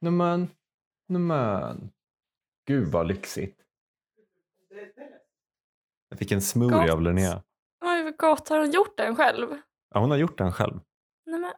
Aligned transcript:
Nämen, 0.00 0.48
nämen. 1.08 1.92
Gud 2.66 2.88
vad 2.88 3.06
lyxigt. 3.06 3.60
Jag 6.08 6.18
fick 6.18 6.32
en 6.32 6.42
smoothie 6.42 6.80
Gott. 6.80 6.90
av 6.90 7.02
Linnea. 7.02 7.42
Oj 7.84 8.02
vad 8.02 8.16
gott, 8.16 8.48
har 8.48 8.58
hon 8.58 8.70
gjort 8.70 8.96
den 8.96 9.16
själv? 9.16 9.48
Ja, 9.94 10.00
hon 10.00 10.10
har 10.10 10.18
gjort 10.18 10.38
den 10.38 10.52
själv. 10.52 10.80
Nej, 11.26 11.40
men... 11.40 11.52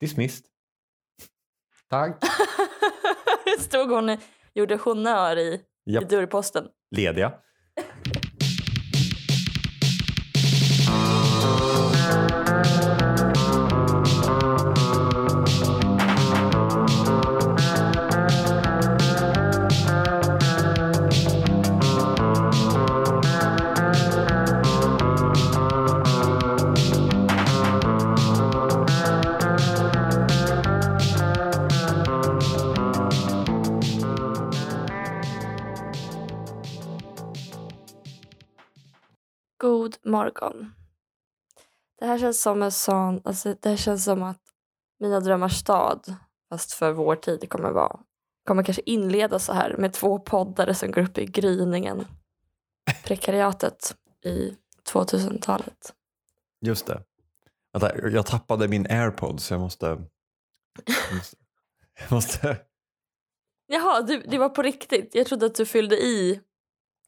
Dismissed. 0.00 0.46
Tack. 1.88 2.24
Stod 3.58 3.90
hon 3.90 4.08
och 4.08 4.18
gjorde 4.54 4.76
honnör 4.76 5.36
i, 5.36 5.64
i 5.86 5.92
dörrposten. 5.92 6.68
lediga. 6.90 7.32
Morgon. 40.04 40.74
Det 41.98 42.06
här 42.06 42.18
känns 42.18 42.42
som 42.42 42.62
en 42.62 42.72
sån, 42.72 43.20
alltså 43.24 43.54
det 43.60 43.68
här 43.68 43.76
känns 43.76 44.04
som 44.04 44.22
att 44.22 44.44
Mina 44.98 45.20
drömmars 45.20 45.52
stad, 45.52 46.14
fast 46.48 46.72
för 46.72 46.92
vår 46.92 47.16
tid 47.16 47.48
kommer 47.50 47.70
vara, 47.70 48.00
kommer 48.46 48.62
kanske 48.62 48.82
inleda 48.86 49.38
så 49.38 49.52
här 49.52 49.76
med 49.76 49.92
två 49.92 50.18
poddare 50.18 50.74
som 50.74 50.90
går 50.90 51.02
upp 51.02 51.18
i 51.18 51.26
gryningen. 51.26 52.06
Prekariatet 53.04 53.96
i 54.24 54.56
2000-talet. 54.92 55.94
Just 56.60 56.86
det. 56.86 57.02
Vänta, 57.72 58.08
jag 58.08 58.26
tappade 58.26 58.68
min 58.68 58.86
airpod 58.86 59.40
så 59.40 59.54
jag 59.54 59.60
måste... 59.60 59.86
Jag 60.86 61.16
måste, 61.16 61.36
jag 61.98 62.12
måste 62.12 62.58
Jaha, 63.66 64.02
du, 64.02 64.22
det 64.22 64.38
var 64.38 64.48
på 64.48 64.62
riktigt. 64.62 65.14
Jag 65.14 65.26
trodde 65.26 65.46
att 65.46 65.54
du 65.54 65.66
fyllde 65.66 65.96
i, 65.96 66.40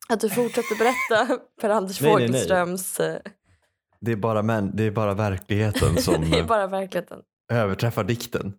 att 0.08 0.20
du 0.20 0.30
fortsatte 0.30 0.74
berätta 0.78 1.38
Per-Anders. 1.60 1.98
Fogelströms, 1.98 3.00
eh, 3.00 3.20
det, 4.00 4.12
är 4.12 4.16
bara 4.16 4.42
män, 4.42 4.70
det 4.74 4.82
är 4.82 4.90
bara 4.90 5.14
verkligheten 5.14 5.96
som 6.02 6.30
det 6.30 6.38
är 6.38 6.44
bara 6.44 6.66
verkligheten. 6.66 7.22
överträffar 7.52 8.04
dikten. 8.04 8.54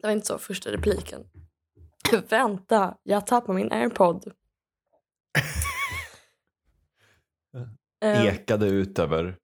Det 0.00 0.08
var 0.08 0.12
inte 0.12 0.26
så 0.26 0.38
första 0.38 0.72
repliken. 0.72 1.24
Vänta, 2.28 2.96
jag 3.02 3.26
tappar 3.26 3.52
min 3.54 3.72
airpod. 3.72 4.32
Eh, 8.04 8.26
Ekade 8.26 8.66
ut 8.66 8.98
över 8.98 9.36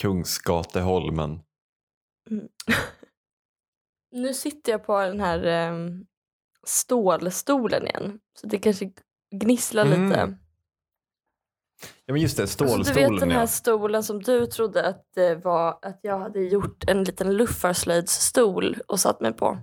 Kungsgateholmen. 0.00 1.40
nu 4.12 4.34
sitter 4.34 4.72
jag 4.72 4.84
på 4.86 5.00
den 5.00 5.20
här 5.20 5.44
eh, 5.44 5.74
stålstolen 6.66 7.86
igen. 7.86 8.18
Så 8.40 8.46
det 8.46 8.58
kanske 8.58 8.90
gnisslar 9.34 9.86
Mm, 9.86 10.08
lite. 10.08 10.38
Ja 12.06 12.12
men 12.12 12.22
just 12.22 12.36
det, 12.36 12.42
Alltså, 12.42 12.64
du 12.64 12.68
stålstolen 12.70 13.12
vet 13.12 13.20
den 13.20 13.30
här 13.30 13.40
ja. 13.40 13.46
stolen 13.46 14.02
som 14.04 14.22
du 14.22 14.46
trodde 14.46 14.86
att 14.88 15.04
det 15.14 15.34
var 15.34 15.78
att 15.82 15.98
jag 16.02 16.18
hade 16.18 16.40
gjort 16.40 16.84
en 16.88 17.04
liten 17.04 17.36
luffarslöjdsstol 17.36 18.76
och 18.88 19.00
satt 19.00 19.20
mig 19.20 19.32
på. 19.32 19.58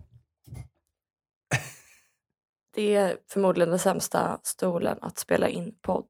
Det 2.75 2.95
är 2.95 3.17
förmodligen 3.29 3.69
den 3.69 3.79
sämsta 3.79 4.39
stolen 4.43 4.97
att 5.01 5.17
spela 5.19 5.47
in 5.49 5.75
podd 5.81 6.07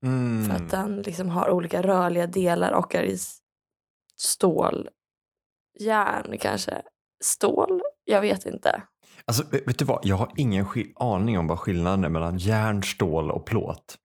för 0.00 0.08
Mm. 0.08 0.50
att 0.50 0.70
den 0.70 1.02
liksom 1.02 1.28
har 1.28 1.50
olika 1.50 1.82
rörliga 1.82 2.26
delar 2.26 2.72
och 2.72 2.94
är 2.94 3.02
i 3.02 3.18
stål, 4.16 4.88
järn 5.78 6.38
kanske. 6.38 6.82
Stål? 7.24 7.82
Jag 8.04 8.20
vet 8.20 8.46
inte. 8.46 8.82
Alltså 9.26 9.44
vet 9.50 9.78
du 9.78 9.84
vad, 9.84 10.00
jag 10.02 10.16
har 10.16 10.32
ingen 10.36 10.66
aning 10.94 11.38
om 11.38 11.46
vad 11.46 11.58
skillnaden 11.58 12.04
är 12.04 12.08
mellan 12.08 12.38
järn, 12.38 12.82
stål 12.82 13.30
och 13.30 13.46
plåt. 13.46 13.98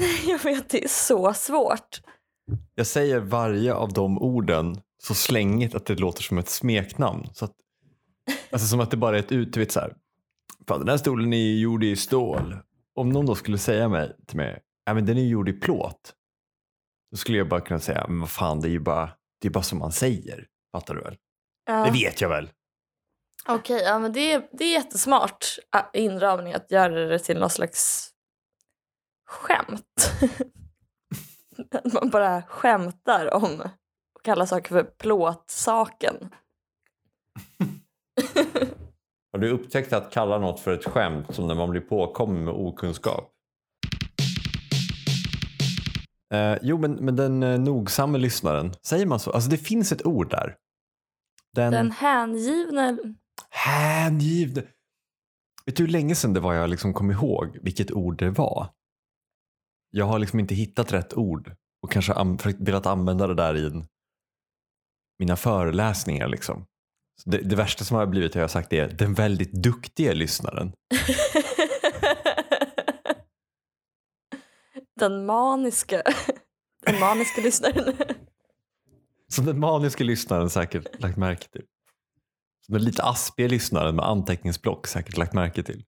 Nej, 0.00 0.30
jag 0.30 0.42
vet, 0.42 0.68
det 0.68 0.84
är 0.84 0.88
så 0.88 1.32
svårt. 1.34 2.00
Jag 2.74 2.86
säger 2.86 3.20
varje 3.20 3.74
av 3.74 3.92
de 3.92 4.18
orden 4.18 4.80
så 5.02 5.14
slängigt 5.14 5.74
att 5.74 5.86
det 5.86 5.94
låter 5.94 6.22
som 6.22 6.38
ett 6.38 6.48
smeknamn. 6.48 7.28
Så 7.32 7.44
att, 7.44 7.52
alltså 8.50 8.68
som 8.68 8.80
att 8.80 8.90
det 8.90 8.96
bara 8.96 9.16
är 9.16 9.20
ett 9.20 9.32
ut, 9.32 9.52
du 9.52 9.60
vet 9.60 9.72
så 9.72 9.80
här. 9.80 9.96
Fan, 10.68 10.78
den 10.78 10.88
här 10.88 10.96
stolen 10.96 11.32
är 11.32 11.54
gjord 11.54 11.84
i 11.84 11.96
stål. 11.96 12.56
Om 12.94 13.08
någon 13.08 13.26
då 13.26 13.34
skulle 13.34 13.58
säga 13.58 13.88
mig, 13.88 14.16
till 14.26 14.36
mig, 14.36 14.60
ja 14.84 14.94
men 14.94 15.06
den 15.06 15.18
är 15.18 15.22
gjord 15.22 15.48
i 15.48 15.52
plåt. 15.52 16.14
Då 17.10 17.16
skulle 17.16 17.38
jag 17.38 17.48
bara 17.48 17.60
kunna 17.60 17.80
säga, 17.80 18.04
men 18.08 18.20
vad 18.20 18.30
fan 18.30 18.60
det 18.60 18.68
är 18.68 18.72
ju 18.72 18.80
bara, 18.80 19.10
det 19.40 19.48
är 19.48 19.52
bara 19.52 19.62
som 19.62 19.78
man 19.78 19.92
säger. 19.92 20.46
Fattar 20.72 20.94
du 20.94 21.00
väl? 21.00 21.16
Ja. 21.66 21.84
Det 21.84 21.90
vet 21.90 22.20
jag 22.20 22.28
väl. 22.28 22.50
Okej, 23.48 23.82
ja, 23.82 23.98
men 23.98 24.12
det, 24.12 24.32
är, 24.32 24.48
det 24.52 24.64
är 24.64 24.72
jättesmart 24.72 25.58
inramning 25.92 26.54
att 26.54 26.70
göra 26.70 27.06
det 27.06 27.18
till 27.18 27.38
någon 27.38 27.50
slags 27.50 28.10
skämt. 29.26 30.12
att 31.74 31.92
man 31.92 32.10
bara 32.10 32.42
skämtar 32.42 33.34
om 33.34 33.60
och 34.14 34.24
kallar 34.24 34.46
saker 34.46 34.68
för 34.68 34.82
plåtsaken. 34.82 36.14
Har 39.32 39.38
du 39.38 39.50
upptäckt 39.50 39.92
att 39.92 40.10
kalla 40.10 40.38
något 40.38 40.60
för 40.60 40.72
ett 40.72 40.84
skämt 40.84 41.34
som 41.34 41.46
när 41.46 41.54
man 41.54 41.70
blir 41.70 41.80
påkommen 41.80 42.44
med 42.44 42.54
okunskap? 42.54 43.30
Eh, 46.34 46.56
jo, 46.62 46.78
men, 46.78 46.92
men 46.92 47.16
den 47.16 47.42
eh, 47.42 47.60
nogsamme 47.60 48.18
lyssnaren, 48.18 48.72
säger 48.82 49.06
man 49.06 49.20
så? 49.20 49.30
Alltså 49.30 49.50
det 49.50 49.56
finns 49.56 49.92
ett 49.92 50.06
ord 50.06 50.30
där. 50.30 50.56
Den, 51.54 51.72
Den 51.72 51.90
hängivne... 51.90 52.98
hängivne. 53.54 54.62
Vet 55.66 55.76
du 55.76 55.82
hur 55.82 55.90
länge 55.90 56.14
sedan 56.14 56.32
det 56.32 56.40
var 56.40 56.54
jag 56.54 56.70
liksom 56.70 56.94
kom 56.94 57.10
ihåg 57.10 57.58
vilket 57.62 57.92
ord 57.92 58.18
det 58.18 58.30
var? 58.30 58.68
Jag 59.90 60.04
har 60.04 60.18
liksom 60.18 60.40
inte 60.40 60.54
hittat 60.54 60.92
rätt 60.92 61.14
ord 61.14 61.54
och 61.82 61.90
kanske 61.92 62.12
an- 62.12 62.38
velat 62.58 62.86
använda 62.86 63.26
det 63.26 63.34
där 63.34 63.56
i 63.56 63.82
mina 65.18 65.36
föreläsningar. 65.36 66.28
Liksom. 66.28 66.66
Det, 67.24 67.38
det 67.38 67.56
värsta 67.56 67.84
som 67.84 67.96
har 67.96 68.06
blivit 68.06 68.34
har 68.34 68.40
jag 68.40 68.50
sagt 68.50 68.72
är 68.72 68.88
den 68.88 69.14
väldigt 69.14 69.52
duktiga 69.52 70.12
lyssnaren. 70.12 70.72
Den 75.00 75.26
maniska... 75.26 76.02
Den 76.86 77.00
maniska 77.00 77.40
lyssnaren. 77.40 77.94
Som 79.28 79.44
den 79.46 79.60
maniska 79.60 80.04
lyssnaren 80.04 80.50
säkert 80.50 81.00
lagt 81.02 81.16
märke 81.16 81.48
till. 81.48 81.62
Som 82.66 82.74
den 82.74 82.84
lite 82.84 83.02
aspiga 83.02 83.48
lyssnaren 83.48 83.96
med 83.96 84.04
anteckningsblock 84.04 84.86
säkert 84.86 85.16
lagt 85.16 85.32
märke 85.32 85.62
till. 85.62 85.84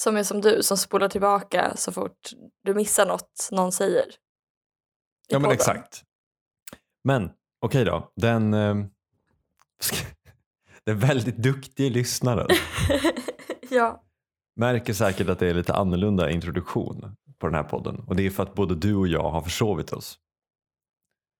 Som 0.00 0.16
är 0.16 0.22
som 0.22 0.40
du, 0.40 0.62
som 0.62 0.76
spolar 0.76 1.08
tillbaka 1.08 1.72
så 1.76 1.92
fort 1.92 2.30
du 2.64 2.74
missar 2.74 3.06
något 3.06 3.48
någon 3.52 3.72
säger. 3.72 4.04
Ja 5.28 5.38
men 5.38 5.42
podden. 5.42 5.54
exakt. 5.54 6.02
Men 7.04 7.30
okej 7.64 7.84
då, 7.84 8.12
den, 8.16 8.54
eh, 8.54 8.74
ska- 9.80 10.06
den 10.86 10.98
väldigt 10.98 11.36
duktiga 11.36 11.90
lyssnaren 11.90 12.48
ja. 13.70 14.02
märker 14.56 14.92
säkert 14.92 15.28
att 15.28 15.38
det 15.38 15.46
är 15.50 15.54
lite 15.54 15.74
annorlunda 15.74 16.30
introduktion 16.30 17.16
på 17.38 17.46
den 17.46 17.54
här 17.54 17.64
podden. 17.64 18.00
Och 18.06 18.16
det 18.16 18.26
är 18.26 18.30
för 18.30 18.42
att 18.42 18.54
både 18.54 18.74
du 18.74 18.94
och 18.94 19.08
jag 19.08 19.30
har 19.30 19.42
försovit 19.42 19.92
oss. 19.92 20.18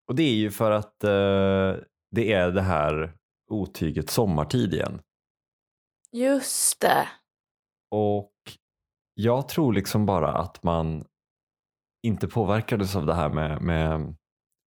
Och 0.08 0.14
det 0.14 0.22
är 0.22 0.34
ju 0.34 0.50
för 0.50 0.70
att 0.70 1.04
eh, 1.04 1.82
det 2.10 2.32
är 2.32 2.50
det 2.50 2.62
här 2.62 3.14
otyget 3.52 4.10
sommartid 4.10 4.74
igen. 4.74 5.00
Just 6.12 6.80
det. 6.80 7.08
Och 7.90 8.32
jag 9.14 9.48
tror 9.48 9.72
liksom 9.72 10.06
bara 10.06 10.32
att 10.32 10.62
man 10.62 11.04
inte 12.02 12.28
påverkades 12.28 12.96
av 12.96 13.06
det 13.06 13.14
här 13.14 13.28
med, 13.28 13.62
med 13.62 14.16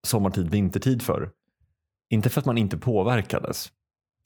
sommartid, 0.07 0.49
vintertid 0.49 1.01
för. 1.01 1.31
Inte 2.09 2.29
för 2.29 2.41
att 2.41 2.45
man 2.45 2.57
inte 2.57 2.77
påverkades, 2.77 3.71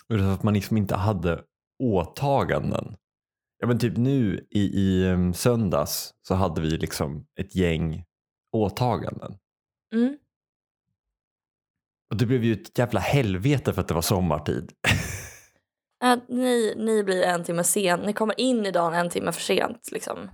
utan 0.09 0.25
för 0.25 0.33
att 0.33 0.43
man 0.43 0.53
liksom 0.53 0.77
inte 0.77 0.95
hade 0.95 1.43
åtaganden. 1.83 2.95
Ja 3.57 3.67
men 3.67 3.79
typ 3.79 3.97
nu 3.97 4.47
i, 4.49 4.59
i 4.59 5.05
um, 5.11 5.33
söndags 5.33 6.13
så 6.21 6.35
hade 6.35 6.61
vi 6.61 6.69
liksom 6.69 7.25
ett 7.39 7.55
gäng 7.55 8.03
åtaganden. 8.51 9.37
Mm. 9.95 10.17
Och 12.09 12.17
det 12.17 12.25
blev 12.25 12.43
ju 12.43 12.53
ett 12.53 12.77
jävla 12.77 12.99
helvete 12.99 13.73
för 13.73 13.81
att 13.81 13.87
det 13.87 13.93
var 13.93 14.01
sommartid. 14.01 14.71
Att 16.03 16.29
ni, 16.29 16.73
ni 16.77 17.03
blir 17.03 17.23
en 17.23 17.43
timme 17.43 17.63
sen. 17.63 17.99
Ni 17.99 18.13
kommer 18.13 18.39
in 18.39 18.65
i 18.65 18.71
dagen 18.71 18.93
en 18.93 19.09
timme 19.09 19.31
för 19.31 19.41
sent. 19.41 19.89
Liksom. 19.91 20.29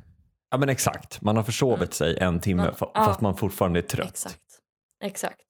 ja 0.51 0.57
men 0.57 0.69
exakt, 0.69 1.22
man 1.22 1.36
har 1.36 1.44
försovit 1.44 1.94
sig 1.94 2.18
en 2.18 2.39
timme 2.39 2.63
Mm. 2.63 2.75
fa- 2.75 2.92
Ja. 2.94 3.06
fast 3.06 3.22
man 3.22 3.38
fortfarande 3.38 3.80
är 3.80 3.81
trött. 3.81 4.07
Exakt. 4.10 4.42
Exakt. 5.04 5.42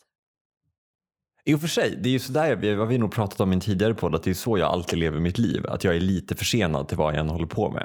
I 1.47 1.53
och 1.53 1.61
för 1.61 1.67
sig, 1.67 1.95
det 2.01 2.09
är 2.09 2.11
ju 2.13 2.19
sådär, 2.19 2.55
vi 2.55 2.73
har 2.73 2.85
vi 2.85 2.97
nog 2.97 3.11
pratat 3.11 3.39
om 3.39 3.51
i 3.51 3.55
en 3.55 3.61
tidigare 3.61 3.93
podd, 3.93 4.15
att 4.15 4.23
det 4.23 4.29
är 4.29 4.33
så 4.33 4.57
jag 4.57 4.67
alltid 4.71 4.99
lever 4.99 5.19
mitt 5.19 5.37
liv. 5.37 5.67
Att 5.67 5.83
jag 5.83 5.95
är 5.95 5.99
lite 5.99 6.35
försenad 6.35 6.87
till 6.87 6.97
vad 6.97 7.13
jag 7.13 7.19
än 7.19 7.29
håller 7.29 7.47
på 7.47 7.69
med. 7.71 7.81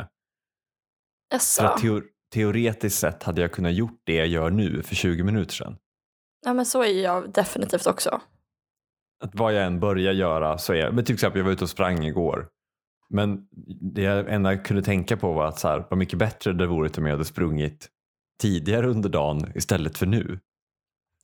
För 1.31 1.35
Jaså? 1.37 1.65
att 1.65 1.81
teo- 1.83 2.03
teoretiskt 2.33 2.99
sett 2.99 3.23
hade 3.23 3.41
jag 3.41 3.53
kunnat 3.53 3.73
gjort 3.73 4.01
det 4.05 4.15
jag 4.15 4.27
gör 4.27 4.51
nu 4.51 4.83
för 4.83 4.95
20 4.95 5.23
minuter 5.23 5.55
sedan. 5.55 5.77
Ja 6.47 6.55
men 6.55 6.67
så 6.67 6.83
är 6.83 7.03
jag 7.03 7.33
definitivt 7.33 7.87
också. 7.87 8.21
Att 9.21 9.35
vad 9.35 9.55
jag 9.55 9.65
än 9.65 9.81
börjar 9.81 10.13
göra 10.13 10.59
så 10.59 10.75
är 10.75 10.91
men 10.91 11.05
till 11.05 11.15
exempel 11.15 11.39
jag 11.39 11.45
var 11.45 11.53
ute 11.53 11.65
och 11.65 11.71
sprang 11.71 12.05
igår. 12.05 12.49
Men 13.09 13.49
det 13.95 14.03
jag 14.03 14.33
enda 14.33 14.53
jag 14.53 14.65
kunde 14.65 14.83
tänka 14.83 15.17
på 15.17 15.33
var 15.33 15.47
att 15.47 15.59
så 15.59 15.69
här, 15.69 15.87
vad 15.91 15.99
mycket 15.99 16.19
bättre 16.19 16.53
det 16.53 16.67
vore 16.67 16.91
om 16.99 17.07
jag 17.07 17.13
hade 17.13 17.25
sprungit 17.25 17.89
tidigare 18.41 18.87
under 18.87 19.09
dagen 19.09 19.53
istället 19.55 19.99
för 19.99 20.07
nu. 20.07 20.39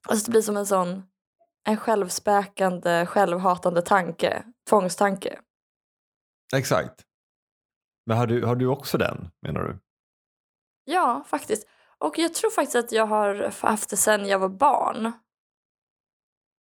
Alltså 0.09 0.27
det 0.27 0.31
blir 0.31 0.43
som 0.43 0.57
en 0.57 0.67
sån 0.67 1.03
en 1.67 1.77
självspäkande, 1.77 3.07
självhatande 3.07 3.83
tanke, 3.83 4.43
tvångstanke. 4.69 5.39
Exakt. 6.57 7.05
Men 8.07 8.19
har 8.19 8.27
du, 8.27 8.45
har 8.45 8.57
du 8.57 8.67
också 8.67 8.99
den 8.99 9.31
menar 9.43 9.61
du? 9.63 9.79
Ja, 10.85 11.25
faktiskt. 11.27 11.67
Och 11.99 12.19
jag 12.19 12.35
tror 12.35 12.51
faktiskt 12.51 12.77
att 12.77 12.93
jag 12.93 13.07
har 13.07 13.53
haft 13.67 13.91
det 13.91 13.97
sen 13.97 14.27
jag 14.27 14.39
var 14.39 14.49
barn. 14.49 15.13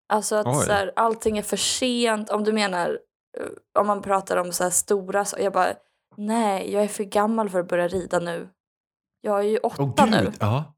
Alltså 0.09 0.37
att 0.37 0.65
så 0.65 0.73
här, 0.73 0.93
allting 0.97 1.39
är 1.39 1.43
för 1.43 1.57
sent. 1.57 2.31
Om 2.31 2.45
du 2.45 2.53
menar, 2.53 3.01
eh, 3.39 3.81
om 3.81 3.87
man 3.87 4.03
pratar 4.03 4.37
om 4.37 4.53
så 4.53 4.63
här 4.65 4.71
stora 4.71 5.25
så 5.25 5.37
Jag 5.41 5.53
bara, 5.53 5.75
nej, 6.17 6.73
jag 6.73 6.85
är 6.85 6.89
för 6.89 7.05
gammal 7.05 7.51
för 7.51 7.61
att 7.61 7.69
börja 7.69 7.89
rida 7.89 8.19
nu. 8.19 8.49
Jag 9.21 9.39
är 9.39 9.43
ju 9.49 9.59
åtta 9.59 9.83
Åh 9.99 10.11
nu. 10.11 10.33
ja. 10.41 10.75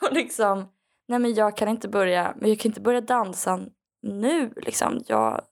och 0.00 0.12
liksom, 0.12 0.68
nej 1.08 1.18
men 1.18 1.34
jag 1.34 1.56
kan 1.56 1.68
inte 1.68 1.88
börja, 1.88 2.34
men 2.36 2.48
jag 2.48 2.58
kan 2.58 2.70
inte 2.70 2.80
börja 2.80 3.00
dansa 3.00 3.60
nu 4.02 4.52
liksom. 4.56 5.04
Jag, 5.06 5.42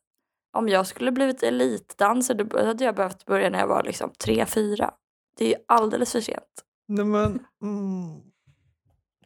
om 0.56 0.68
jag 0.68 0.86
skulle 0.86 1.12
blivit 1.12 1.42
elitdansare 1.42 2.36
då 2.44 2.64
hade 2.66 2.84
jag 2.84 2.94
behövt 2.94 3.24
börja 3.24 3.50
när 3.50 3.58
jag 3.58 3.66
var 3.66 3.82
liksom 3.82 4.12
tre, 4.18 4.46
fyra. 4.46 4.94
Det 5.36 5.44
är 5.44 5.48
ju 5.48 5.64
alldeles 5.68 6.12
för 6.12 6.20
sent. 6.20 6.64
Nej 6.88 7.04
men. 7.04 7.46
Mm. 7.62 8.20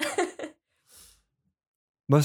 men 2.12 2.22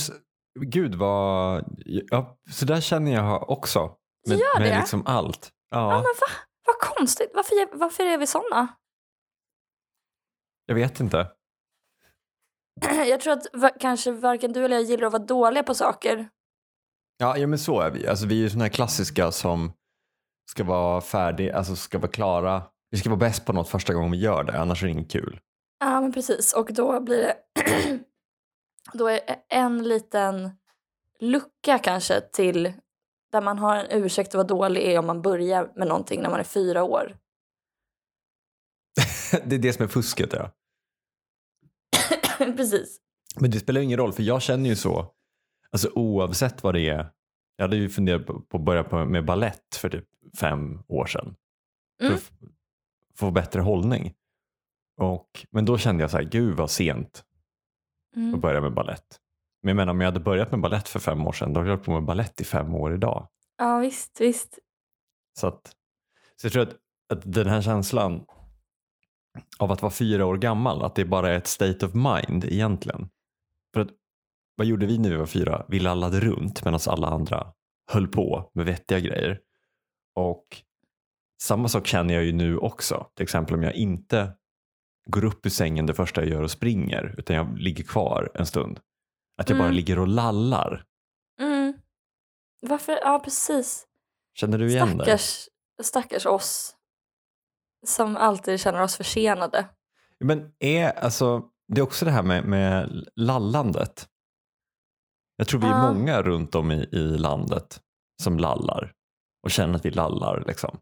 gud 0.71 0.95
vad, 0.95 1.63
ja, 1.85 2.37
så 2.51 2.65
där 2.65 2.81
känner 2.81 3.11
jag 3.13 3.49
också. 3.49 3.95
Med, 4.27 4.37
Gör 4.37 4.59
med 4.59 4.71
det? 4.71 4.79
liksom 4.79 5.03
allt. 5.05 5.51
Ja, 5.69 5.77
Ja, 5.91 5.95
men 5.95 6.03
va? 6.03 6.27
Vad 6.65 6.79
konstigt. 6.97 7.31
Varför, 7.33 7.55
är- 7.55 7.77
varför 7.77 8.05
är 8.05 8.17
vi 8.17 8.27
såna? 8.27 8.67
jag 10.65 10.75
vet 10.75 10.99
inte. 10.99 11.31
Jag 13.09 13.21
tror 13.21 13.33
att 13.33 13.79
kanske 13.79 14.11
varken 14.11 14.53
du 14.53 14.65
eller 14.65 14.75
jag 14.75 14.85
gillar 14.85 15.07
att 15.07 15.13
vara 15.13 15.23
dåliga 15.23 15.63
på 15.63 15.73
saker. 15.73 16.29
Ja, 17.17 17.37
ja 17.37 17.47
men 17.47 17.59
så 17.59 17.79
är 17.81 17.91
vi. 17.91 18.07
Alltså, 18.07 18.25
vi 18.27 18.35
är 18.35 18.39
ju 18.39 18.49
såna 18.49 18.63
här 18.63 18.69
klassiska 18.71 19.31
som 19.31 19.71
ska 20.51 20.63
vara 20.63 21.01
färdiga, 21.01 21.57
alltså 21.57 21.75
ska 21.75 21.99
vara 21.99 22.11
klara. 22.11 22.63
Vi 22.91 22.97
ska 22.97 23.09
vara 23.09 23.19
bäst 23.19 23.45
på 23.45 23.53
något 23.53 23.69
första 23.69 23.93
gången 23.93 24.11
vi 24.11 24.17
gör 24.17 24.43
det, 24.43 24.59
annars 24.59 24.83
är 24.83 24.87
det 24.87 24.91
inget 24.93 25.11
kul. 25.11 25.39
Ja, 25.79 26.01
men 26.01 26.11
precis. 26.13 26.53
Och 26.53 26.73
då 26.73 26.99
blir 27.01 27.17
det... 27.17 27.35
då 28.93 29.07
är 29.07 29.19
en 29.49 29.83
liten 29.83 30.51
lucka 31.19 31.79
kanske 31.79 32.21
till 32.21 32.73
där 33.31 33.41
man 33.41 33.59
har 33.59 33.75
en 33.75 34.03
ursäkt 34.03 34.27
att 34.29 34.33
vara 34.35 34.47
dålig 34.47 34.83
är 34.83 34.99
om 34.99 35.05
man 35.07 35.21
börjar 35.21 35.71
med 35.75 35.87
någonting 35.87 36.21
när 36.21 36.29
man 36.29 36.39
är 36.39 36.43
fyra 36.43 36.83
år. 36.83 37.17
det 39.45 39.55
är 39.55 39.59
det 39.59 39.73
som 39.73 39.83
är 39.83 39.87
fusket 39.89 40.33
ja. 40.33 40.51
precis. 42.57 42.99
Men 43.39 43.51
det 43.51 43.59
spelar 43.59 43.81
ingen 43.81 43.97
roll 43.99 44.13
för 44.13 44.23
jag 44.23 44.41
känner 44.41 44.69
ju 44.69 44.75
så, 44.75 45.13
alltså 45.71 45.89
oavsett 45.95 46.63
vad 46.63 46.73
det 46.73 46.89
är. 46.89 47.11
Jag 47.55 47.63
hade 47.63 47.75
ju 47.77 47.89
funderat 47.89 48.25
på 48.25 48.57
att 48.57 48.61
börja 48.65 49.05
med 49.05 49.25
ballett 49.25 49.75
för 49.75 49.89
typ 49.89 50.05
fem 50.39 50.83
år 50.87 51.05
sedan. 51.05 51.35
För 51.99 52.05
Mm. 52.05 52.15
att 52.17 52.21
f- 52.23 52.49
få 53.15 53.31
bättre 53.31 53.61
hållning. 53.61 54.13
Och, 55.01 55.45
men 55.51 55.65
då 55.65 55.77
kände 55.77 56.03
jag 56.03 56.11
så 56.11 56.17
här, 56.17 56.23
gud 56.23 56.57
vad 56.57 56.71
sent 56.71 57.23
att 58.17 58.27
Mm. 58.27 58.39
börja 58.39 58.61
med 58.61 58.73
ballett. 58.73 59.19
Men 59.61 59.69
jag 59.69 59.75
menar 59.75 59.91
om 59.93 60.01
jag 60.01 60.07
hade 60.07 60.19
börjat 60.19 60.51
med 60.51 60.61
ballett 60.61 60.87
för 60.87 60.99
fem 60.99 61.27
år 61.27 61.31
sedan, 61.31 61.53
då 61.53 61.59
hade 61.59 61.69
jag 61.69 61.75
hållit 61.75 61.85
på 61.85 61.91
med 61.91 62.03
ballett 62.05 62.41
i 62.41 62.43
fem 62.43 62.75
år 62.75 62.93
idag. 62.93 63.27
Ja, 63.57 63.77
visst, 63.79 64.21
visst. 64.21 64.59
Så, 65.39 65.47
att, 65.47 65.75
så 66.35 66.45
jag 66.45 66.53
tror 66.53 66.63
att, 66.63 66.75
att 67.13 67.33
den 67.33 67.47
här 67.47 67.61
känslan 67.61 68.25
av 69.59 69.71
att 69.71 69.81
vara 69.81 69.91
fyra 69.91 70.25
år 70.25 70.37
gammal, 70.37 70.83
att 70.83 70.95
det 70.95 71.05
bara 71.05 71.29
är 71.33 71.37
ett 71.37 71.47
state 71.47 71.85
of 71.85 71.93
mind 71.93 72.45
egentligen. 72.45 73.09
För 73.73 73.81
att, 73.81 73.89
vad 74.55 74.67
gjorde 74.67 74.85
vi 74.85 74.97
när 74.97 75.09
vi 75.09 75.15
var 75.15 75.25
fyra? 75.25 75.65
Vi 75.67 75.79
lallade 75.79 76.19
runt 76.19 76.65
medan 76.65 76.79
alla 76.87 77.07
andra 77.07 77.53
höll 77.91 78.07
på 78.07 78.51
med 78.53 78.65
vettiga 78.65 78.99
grejer. 78.99 79.39
Och 80.15 80.45
samma 81.41 81.67
sak 81.67 81.87
känner 81.87 82.13
jag 82.13 82.23
ju 82.23 82.31
nu 82.33 82.57
också. 82.57 83.07
Till 83.15 83.23
exempel 83.23 83.55
om 83.55 83.63
jag 83.63 83.75
inte 83.75 84.33
går 85.07 85.25
upp 85.25 85.45
ur 85.45 85.49
sängen 85.49 85.85
det 85.85 85.93
första 85.93 86.21
jag 86.21 86.29
gör 86.29 86.41
och 86.41 86.51
springer, 86.51 87.15
utan 87.17 87.35
jag 87.35 87.57
ligger 87.57 87.83
kvar 87.83 88.31
en 88.33 88.45
stund. 88.45 88.79
Att 89.41 89.49
jag 89.49 89.57
bara 89.57 89.63
Mm. 89.65 89.75
ligger 89.75 89.99
och 89.99 90.07
lallar. 90.07 90.83
Mm. 91.41 91.73
Varför? 92.61 92.99
Ja, 93.01 93.19
precis. 93.23 93.87
Känner 94.33 94.57
du 94.57 94.67
igen 94.69 94.97
det? 94.97 95.03
Stackars, 95.03 95.49
stackars 95.81 96.25
oss 96.25 96.75
som 97.85 98.17
alltid 98.17 98.59
känner 98.59 98.81
oss 98.81 98.95
försenade. 98.95 99.65
Men 100.19 100.51
är, 100.59 100.91
alltså, 100.91 101.43
det 101.67 101.79
är 101.81 101.83
också 101.83 102.05
det 102.05 102.11
här 102.11 102.23
med, 102.23 102.43
med 102.45 103.05
lallandet. 103.15 104.07
Jag 105.35 105.47
tror 105.47 105.59
vi 105.61 105.67
är 105.67 105.93
många 105.93 106.21
runt 106.21 106.55
om 106.55 106.71
i, 106.71 106.89
i 106.91 107.17
landet 107.17 107.81
som 108.23 108.39
lallar 108.39 108.93
och 109.43 109.51
känner 109.51 109.75
att 109.75 109.85
vi 109.85 109.89
lallar. 109.91 110.43
Liksom. 110.47 110.79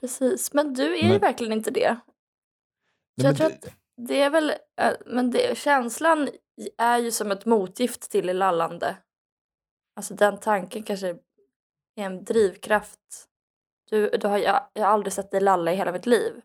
Precis, 0.00 0.52
men 0.54 0.74
du 0.74 0.98
är 0.98 1.02
ju 1.02 1.08
Men- 1.08 1.20
verkligen 1.20 1.52
inte 1.52 1.70
det. 1.70 1.96
Så 3.20 3.26
jag 3.26 3.36
tror 3.36 3.46
att 3.46 3.74
det 3.96 4.22
är 4.22 4.30
väl, 4.30 4.50
äh, 4.80 4.92
men 5.06 5.30
det, 5.30 5.58
känslan 5.58 6.28
är 6.78 6.98
ju 6.98 7.10
som 7.10 7.30
ett 7.30 7.46
motgift 7.46 8.10
till 8.10 8.38
lallande. 8.38 8.96
Alltså 9.96 10.14
den 10.14 10.38
tanken 10.38 10.82
kanske 10.82 11.08
är 11.08 11.16
en 11.96 12.24
drivkraft. 12.24 12.98
Du, 13.90 14.10
du 14.10 14.28
har, 14.28 14.38
jag, 14.38 14.60
jag 14.72 14.84
har 14.84 14.92
aldrig 14.92 15.12
sett 15.12 15.30
dig 15.30 15.40
lalla 15.40 15.72
i 15.72 15.76
hela 15.76 15.92
mitt 15.92 16.06
liv. 16.06 16.32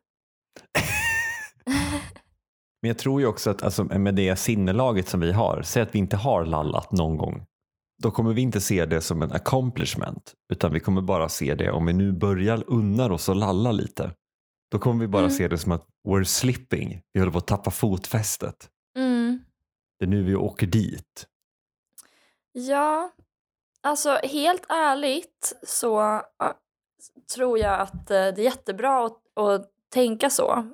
Men 2.82 2.88
jag 2.88 2.98
tror 2.98 3.22
ju 3.22 3.28
också 3.28 3.50
att 3.50 3.64
alltså, 3.64 3.84
med 3.84 4.16
det 4.16 4.36
sinnelaget 4.36 5.08
som 5.08 5.20
vi 5.20 5.32
har, 5.32 5.62
säg 5.62 5.84
att 5.84 5.96
vi 5.96 6.00
inte 6.00 6.18
har 6.18 6.46
lallat 6.46 6.92
någon 6.92 7.18
gång. 7.18 7.46
Då 8.04 8.12
kommer 8.12 8.34
vi 8.34 8.42
inte 8.42 8.62
se 8.62 8.86
det 8.86 9.02
som 9.02 9.22
en 9.22 9.32
accomplishment. 9.32 10.34
Utan 10.54 10.74
vi 10.74 10.80
kommer 10.80 11.02
bara 11.02 11.30
se 11.30 11.56
det 11.56 11.72
om 11.72 11.86
vi 11.86 11.94
nu 11.94 12.12
börjar 12.12 12.64
unna 12.68 13.14
oss 13.14 13.30
och 13.30 13.36
lalla 13.36 13.72
lite. 13.72 14.12
Då 14.74 14.80
kommer 14.80 15.02
vi 15.02 15.08
bara 15.08 15.22
Mm. 15.24 15.32
se 15.32 15.48
det 15.48 15.58
som 15.58 15.72
att 15.72 15.88
we're 16.08 16.24
slipping. 16.24 17.02
Vi 17.12 17.20
håller 17.20 17.32
på 17.32 17.38
att 17.38 17.48
tappa 17.48 17.72
fotfästet. 17.72 18.70
Mm. 18.96 19.44
Det 20.00 20.06
är 20.06 20.10
nu 20.10 20.24
vi 20.24 20.36
åker 20.36 20.68
dit. 20.68 21.28
Ja, 22.52 23.12
alltså 23.82 24.20
helt 24.24 24.66
ärligt 24.70 25.54
så 25.64 26.22
tror 27.36 27.60
jag 27.60 27.80
att 27.80 28.12
äh, 28.12 28.18
det 28.18 28.38
är 28.38 28.40
jättebra 28.40 29.06
att, 29.06 29.38
att 29.38 29.70
tänka 29.94 30.30
så. 30.30 30.74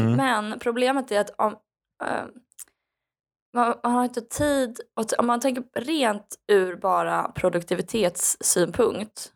Mm. 0.00 0.16
Men 0.16 0.58
problemet 0.58 1.12
är 1.12 1.20
att 1.20 1.30
om, 1.38 1.52
äh, 2.04 2.24
man, 3.54 3.74
man 3.82 3.92
har 3.94 4.04
inte 4.04 4.20
tid, 4.20 4.80
om 5.18 5.26
man 5.26 5.40
tänker 5.40 5.64
rent 5.74 6.38
ur 6.46 6.76
bara 6.76 7.32
produktivitetssynpunkt 7.32 9.32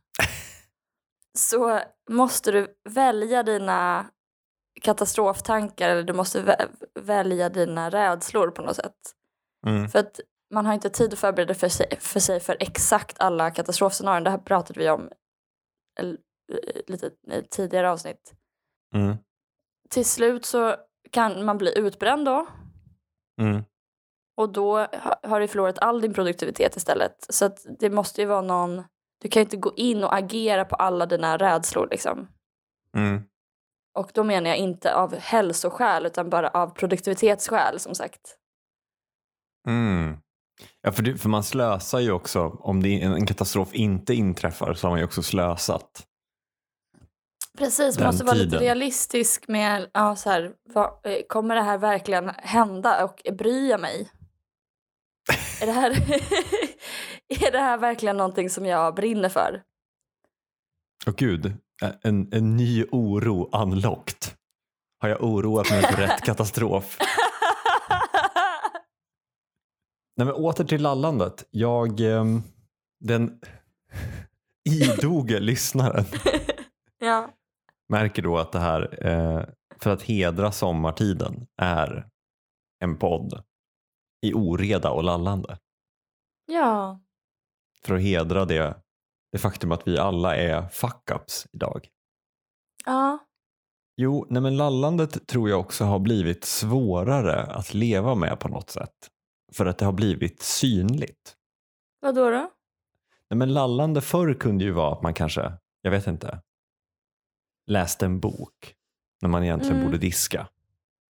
så 1.39 1.81
måste 2.11 2.51
du 2.53 2.75
välja 2.89 3.43
dina 3.43 4.07
katastroftankar 4.83 5.89
eller 5.89 6.03
du 6.03 6.13
måste 6.13 6.43
vä- 6.43 6.69
välja 7.01 7.49
dina 7.49 7.91
rädslor 7.91 8.51
på 8.51 8.63
något 8.63 8.77
sätt. 8.77 8.97
Mm. 9.67 9.89
För 9.89 9.99
att 9.99 10.21
man 10.55 10.67
har 10.67 10.75
inte 10.75 10.91
tid 10.91 11.13
att 11.13 11.19
förbereda 11.19 11.55
för 11.55 11.69
sig 11.69 11.97
för, 12.01 12.21
sig 12.21 12.41
för 12.41 12.57
exakt 12.61 13.21
alla 13.21 13.51
katastrofscenarion. 13.51 14.25
Det 14.25 14.31
här 14.31 14.39
pratade 14.39 14.81
vi 14.81 14.91
om 14.91 15.11
eh, 16.01 16.09
lite 16.87 17.11
tidigare 17.51 17.91
avsnitt. 17.91 18.33
Mm. 18.95 19.17
Till 19.91 20.05
slut 20.05 20.45
så 20.45 20.77
kan 21.11 21.45
man 21.45 21.59
bli 21.59 21.79
utbränd 21.79 22.25
då 22.25 22.47
Mm. 23.41 23.63
och 24.37 24.53
då 24.53 24.79
ha- 24.79 25.21
har 25.23 25.41
du 25.41 25.49
förlorat 25.49 25.79
all 25.79 26.01
din 26.01 26.15
produktivitet 26.15 26.77
istället. 26.77 27.27
Så 27.35 27.51
det 27.79 27.91
måste 27.91 28.21
ju 28.21 28.27
vara 28.27 28.43
någon, 28.43 28.85
du 29.23 29.29
kan 29.29 29.43
inte 29.43 29.57
gå 29.57 29.73
in 29.77 30.05
och 30.05 30.15
agera 30.15 30.65
på 30.65 30.77
alla 30.77 31.07
dina 31.07 31.37
rädslor 31.37 31.89
liksom. 31.91 32.29
Mm. 32.97 33.23
Och 33.99 34.11
då 34.15 34.25
menar 34.25 34.51
jag 34.51 34.59
inte 34.59 34.95
av 34.95 35.17
hälsoskäl 35.17 36.07
utan 36.07 36.31
bara 36.31 36.49
av 36.49 36.69
produktivitetsskäl 36.69 37.81
som 37.81 37.95
sagt. 37.95 38.37
Mm. 39.69 40.17
Ja, 40.81 40.93
för, 40.93 41.03
det, 41.03 41.19
för 41.19 41.29
man 41.29 41.45
slösar 41.45 42.01
ju 42.01 42.13
också, 42.13 42.49
om 42.49 42.83
det, 42.83 43.03
en 43.03 43.27
katastrof 43.27 43.75
inte 43.75 44.15
inträffar 44.15 44.75
så 44.75 44.87
har 44.87 44.91
man 44.91 44.99
ju 44.99 45.05
också 45.05 45.23
slösat. 45.23 46.07
Precis, 47.59 47.99
man 47.99 48.07
måste 48.07 48.25
vara 48.25 48.35
lite 48.35 48.51
tiden. 48.51 48.61
realistisk 48.61 49.49
med 49.49 49.91
ja, 49.93 50.17
så 50.17 50.31
här, 50.31 50.53
vad, 50.65 50.85
eh, 50.85 51.19
kommer 51.29 51.55
det 51.55 51.63
här 51.63 51.79
verkligen 51.79 52.29
hända 52.29 53.05
och 53.05 53.35
bryr 53.37 53.71
jag 53.71 53.81
mig? 53.81 54.11
Är 55.61 55.67
det, 55.67 55.73
här 55.73 55.91
är 57.33 57.53
det 57.53 57.59
här 57.59 57.79
verkligen 57.79 58.17
någonting 58.17 58.51
som 58.51 58.67
jag 58.67 58.95
brinner 58.95 59.29
för? 59.29 59.63
Åh 61.07 61.15
gud, 61.17 61.53
en, 62.03 62.33
en 62.33 62.57
ny 62.57 62.85
oro 62.93 63.51
unlocked. 63.63 64.35
Har 65.01 65.09
jag 65.09 65.23
oroat 65.25 65.71
mig 65.71 65.83
för 65.83 65.97
rätt 65.97 66.21
katastrof? 66.25 66.99
Nej 70.17 70.27
men 70.27 70.35
åter 70.35 70.65
till 70.65 70.83
lallandet. 70.83 71.45
Jag, 71.51 72.01
ehm, 72.01 72.43
den 73.01 73.41
idoge 74.65 75.41
lyssnaren 75.41 76.05
ja. 76.99 77.31
märker 77.89 78.23
då 78.23 78.39
att 78.39 78.53
det 78.53 78.59
här, 78.59 79.07
eh, 79.07 79.45
för 79.79 79.91
att 79.91 80.03
hedra 80.03 80.53
sommartiden, 80.53 81.47
är 81.57 82.09
en 82.79 82.97
podd 82.99 83.43
i 84.23 84.35
oreda 84.35 84.91
och 84.91 85.05
lallande. 85.05 85.59
Ja. 86.47 87.01
För 87.87 87.95
att 87.95 88.03
hedra 88.03 88.45
det, 88.45 88.77
det 89.33 89.39
faktum 89.39 89.73
att 89.73 89.89
vi 89.89 89.99
alla 89.99 90.37
är 90.37 90.63
fuck-ups 90.63 91.47
idag. 91.53 91.89
Ja. 92.85 93.19
Jo, 93.97 94.27
nej 94.31 94.43
men 94.43 94.57
lallandet 94.57 95.27
tror 95.27 95.51
jag 95.51 95.61
också 95.61 95.85
har 95.85 95.99
blivit 95.99 96.45
svårare 96.45 97.43
att 97.43 97.75
leva 97.75 98.15
med 98.15 98.41
på 98.41 98.49
något 98.49 98.71
sätt. 98.71 99.09
För 99.53 99.67
att 99.67 99.79
det 99.79 99.85
har 99.85 99.93
blivit 99.93 100.43
synligt. 100.43 101.37
Vad 102.01 102.15
då? 102.15 102.31
då? 102.31 102.51
Nej 103.31 103.39
men 103.39 103.53
lallande 103.55 104.01
förr 104.01 104.35
kunde 104.35 104.65
ju 104.65 104.71
vara 104.71 104.93
att 104.93 105.03
man 105.03 105.15
kanske, 105.15 105.53
jag 105.83 105.91
vet 105.91 106.07
inte, 106.07 106.41
läste 107.67 108.07
en 108.07 108.21
bok 108.21 108.75
när 109.23 109.29
man 109.29 109.45
egentligen 109.45 109.77
Mm. 109.77 109.87
borde 109.87 109.99
diska. 109.99 110.49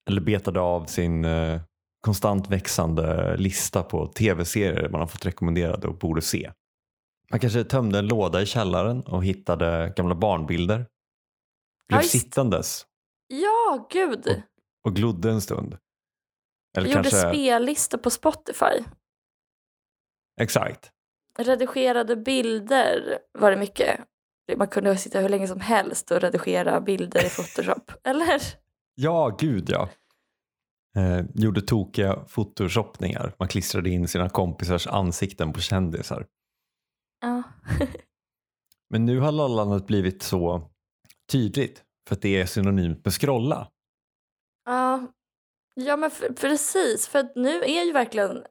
Eller 0.10 0.22
betade 0.22 0.60
av 0.60 0.86
sin 0.86 1.25
eh, 1.25 1.62
konstant 2.01 2.50
växande 2.50 3.38
lista 3.38 3.84
på 3.84 4.08
tv-serier 4.08 4.90
man 4.90 5.01
har 5.01 5.08
fått 5.08 5.25
rekommenderade 5.25 5.88
och 5.88 5.98
borde 5.98 6.22
se. 6.22 6.51
Man 7.32 7.40
kanske 7.40 7.64
tömde 7.64 8.00
en 8.00 8.08
låda 8.08 8.42
i 8.42 8.46
källaren 8.46 9.02
och 9.02 9.26
hittade 9.26 9.94
gamla 9.96 10.16
barnbilder. 10.16 10.86
Blev 11.88 12.00
visst. 12.02 12.12
sittandes 12.12 12.86
Ja, 13.28 13.88
gud. 13.92 14.44
och 14.84 14.96
glodde 14.96 15.30
en 15.32 15.42
stund. 15.42 15.78
Eller 16.78 16.90
gjorde 16.90 17.10
kanske, 17.10 17.30
spellistor 17.30 17.98
på 17.98 18.10
Spotify. 18.10 18.84
exakt. 20.42 20.92
Redigerade 21.38 22.16
bilder 22.16 23.20
var 23.40 23.52
det 23.52 23.58
mycket. 23.58 24.00
Man 24.58 24.68
kunde 24.68 24.98
sitta 24.98 25.20
hur 25.20 25.30
länge 25.30 25.48
som 25.48 25.60
helst 25.60 26.12
och 26.12 26.22
redigera 26.22 26.82
bilder 26.82 27.26
i 27.26 27.30
Photoshop. 27.36 27.92
Eller? 28.04 28.42
Ja, 28.96 29.38
gud 29.40 29.70
ja. 29.70 29.90
Eh, 30.98 31.26
gjorde 31.36 31.62
tokiga 31.62 32.16
photoshoppningar. 32.28 33.36
Man 33.40 33.48
klistrade 33.48 33.90
in 33.90 34.08
sina 34.08 34.30
kompisars 34.30 34.88
ansikten 34.88 35.54
på 35.54 35.60
kändisar. 35.60 36.26
Ja. 37.22 37.44
Men 38.90 39.06
nu 39.06 39.20
har 39.20 39.32
lallandet 39.32 39.88
blivit 39.88 40.24
så 40.24 40.72
tydligt 41.32 41.84
för 42.08 42.16
att 42.16 42.22
det 42.22 42.42
är 42.42 42.46
synonymt 42.46 43.06
med 43.06 43.13
scrolla. 43.13 43.68
Ja, 44.66 45.08
ja 45.75 45.98
men 45.98 46.12
för, 46.12 46.34
precis. 46.34 47.08
För 47.08 47.20
att 47.20 47.36
nu 47.36 47.63
är 47.63 47.84
ju 47.84 47.92
verkligen 47.92 48.44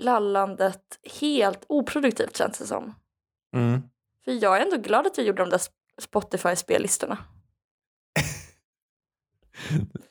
lallandet 0.00 0.98
helt 1.20 1.64
oproduktivt 1.68 2.36
känns 2.36 2.58
det 2.58 2.66
som. 2.66 2.94
Mm. 3.56 3.82
För 4.24 4.32
jag 4.32 4.56
är 4.56 4.60
ändå 4.64 4.76
glad 4.76 5.06
att 5.06 5.18
vi 5.18 5.22
gjorde 5.22 5.42
de 5.42 5.50
där 5.50 5.60
Spotify-spellistorna. 6.00 7.18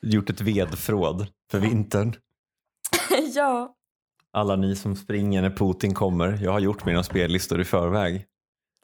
Gjort 0.00 0.30
ett 0.30 0.40
vedfråd 0.40 1.26
för 1.50 1.58
vintern. 1.58 2.16
ja. 3.34 3.77
Alla 4.32 4.56
ni 4.56 4.76
som 4.76 4.96
springer 4.96 5.42
när 5.42 5.50
Putin 5.50 5.94
kommer. 5.94 6.38
Jag 6.42 6.52
har 6.52 6.60
gjort 6.60 6.84
mina 6.84 7.02
spellistor 7.02 7.60
i 7.60 7.64
förväg. 7.64 8.26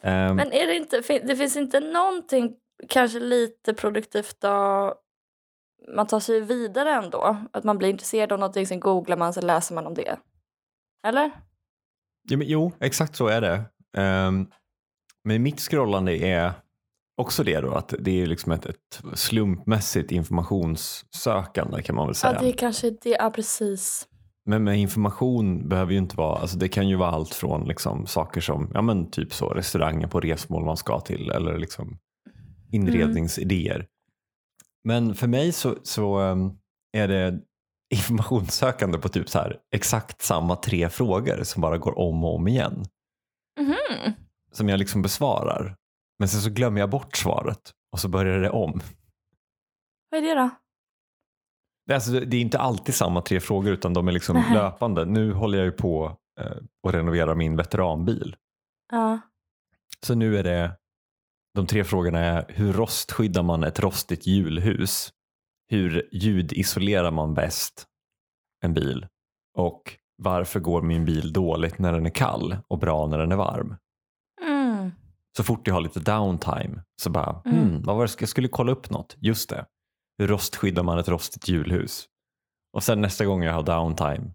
Ehm, 0.02 0.36
Men 0.36 0.52
är 0.52 0.66
det 0.66 0.76
inte, 0.76 1.02
det 1.18 1.36
finns 1.36 1.56
inte 1.56 1.80
någonting 1.80 2.54
kanske 2.88 3.20
lite 3.20 3.74
produktivt 3.74 4.36
då 4.40 4.94
man 5.94 6.06
tar 6.06 6.20
sig 6.20 6.40
vidare 6.40 6.90
ändå? 6.90 7.36
Att 7.52 7.64
man 7.64 7.78
blir 7.78 7.88
intresserad 7.88 8.32
av 8.32 8.38
någonting, 8.38 8.66
sen 8.66 8.80
googlar 8.80 9.16
man, 9.16 9.32
sen 9.32 9.46
läser 9.46 9.74
man 9.74 9.86
om 9.86 9.94
det. 9.94 10.16
Eller? 11.06 11.30
ja, 12.28 12.36
men, 12.36 12.46
jo, 12.46 12.72
exakt 12.80 13.16
så 13.16 13.26
är 13.26 13.40
det. 13.40 13.62
Ehm, 13.96 14.46
men 15.24 15.42
mitt 15.42 15.60
scrollande 15.60 16.12
är 16.12 16.52
också 17.16 17.44
det 17.44 17.60
då 17.60 17.74
att 17.74 17.94
det 17.98 18.22
är 18.22 18.26
liksom 18.26 18.52
ett, 18.52 18.66
ett 18.66 19.02
slumpmässigt 19.14 20.12
informationssökande 20.12 21.82
kan 21.82 21.96
man 21.96 22.06
väl 22.06 22.14
säga. 22.14 22.32
Ja, 22.32 22.40
det 22.40 22.48
är 22.48 22.52
kanske 22.52 22.90
det. 22.90 23.16
Ja, 23.18 23.30
precis. 23.30 24.08
Men 24.46 24.64
med 24.64 24.78
information 24.78 25.68
behöver 25.68 25.92
ju 25.92 25.98
inte 25.98 26.16
vara, 26.16 26.38
alltså 26.38 26.58
det 26.58 26.68
kan 26.68 26.88
ju 26.88 26.96
vara 26.96 27.10
allt 27.10 27.34
från 27.34 27.68
liksom 27.68 28.06
saker 28.06 28.40
som, 28.40 28.70
ja 28.74 28.82
men 28.82 29.10
typ 29.10 29.32
så 29.32 29.48
restauranger 29.48 30.06
på 30.06 30.20
resmål 30.20 30.64
man 30.64 30.76
ska 30.76 31.00
till 31.00 31.30
eller 31.30 31.58
liksom 31.58 31.98
inredningsidéer. 32.72 33.86
Men 34.84 35.14
för 35.14 35.26
mig 35.26 35.52
så, 35.52 35.76
så 35.82 36.18
ehm, 36.18 36.50
är 36.92 37.08
det 37.08 37.40
informationssökande 37.94 38.98
på 38.98 39.08
typ 39.08 39.28
så 39.28 39.38
här 39.38 39.58
exakt 39.74 40.22
samma 40.22 40.56
tre 40.56 40.88
frågor 40.88 41.42
som 41.42 41.62
bara 41.62 41.78
går 41.78 41.98
om 41.98 42.24
och 42.24 42.34
om 42.34 42.48
igen. 42.48 42.84
Mhm. 43.60 44.12
Som 44.52 44.68
jag 44.68 44.78
liksom 44.78 45.02
besvarar. 45.02 45.76
Men 46.18 46.28
sen 46.28 46.40
så 46.40 46.50
glömmer 46.50 46.80
jag 46.80 46.90
bort 46.90 47.16
svaret 47.16 47.72
och 47.92 48.00
så 48.00 48.08
börjar 48.08 48.38
det 48.38 48.50
om. 48.50 48.80
Vad 50.10 50.24
är 50.24 50.34
det 50.34 50.40
då? 50.40 50.50
Det 51.86 51.92
är, 51.92 51.94
alltså, 51.94 52.12
det 52.12 52.36
är 52.36 52.40
inte 52.40 52.58
alltid 52.58 52.94
samma 52.94 53.20
tre 53.20 53.40
frågor 53.40 53.72
utan 53.72 53.92
de 53.94 54.08
är 54.08 54.12
liksom 54.12 54.36
Nej. 54.36 54.52
löpande. 54.54 55.04
Nu 55.04 55.32
håller 55.32 55.58
jag 55.58 55.64
ju 55.64 55.72
på 55.72 56.18
eh, 56.40 56.52
att 56.88 56.94
renovera 56.94 57.34
min 57.34 57.56
veteranbil. 57.56 58.36
Ja. 58.92 59.20
Så 60.06 60.14
nu 60.14 60.38
är 60.38 60.42
det, 60.44 60.76
de 61.54 61.66
tre 61.66 61.84
frågorna 61.84 62.18
är 62.18 62.44
hur 62.48 62.72
rostskyddar 62.72 63.42
man 63.42 63.64
ett 63.64 63.80
rostigt 63.80 64.26
hjulhus? 64.26 65.12
Hur 65.68 66.08
ljudisolerar 66.12 67.10
man 67.10 67.34
bäst 67.34 67.84
en 68.64 68.74
bil? 68.74 69.06
Och 69.58 69.82
varför 70.22 70.60
går 70.60 70.82
min 70.82 71.04
bil 71.04 71.32
dåligt 71.32 71.78
när 71.78 71.92
den 71.92 72.06
är 72.06 72.10
kall 72.10 72.56
och 72.68 72.78
bra 72.78 73.06
när 73.06 73.18
den 73.18 73.32
är 73.32 73.36
varm? 73.36 73.76
Mm. 74.46 74.90
Så 75.36 75.44
fort 75.44 75.66
jag 75.66 75.74
har 75.74 75.80
lite 75.80 76.00
downtime 76.00 76.82
så 77.02 77.10
bara, 77.10 77.42
Mm. 77.44 77.58
hmm, 77.58 77.82
vad 77.82 77.96
var 77.96 78.06
det? 78.06 78.20
jag 78.20 78.28
skulle 78.28 78.48
kolla 78.48 78.72
upp 78.72 78.90
något. 78.90 79.16
Just 79.20 79.50
det, 79.50 79.66
hur 80.18 80.28
rostskyddar 80.28 80.82
man 80.82 80.98
ett 80.98 81.08
rostigt 81.08 81.48
hjulhus? 81.48 82.08
Och 82.72 82.82
sen 82.82 83.00
nästa 83.00 83.24
gång 83.24 83.42
jag 83.42 83.54
har 83.54 83.62
downtime 83.62 84.34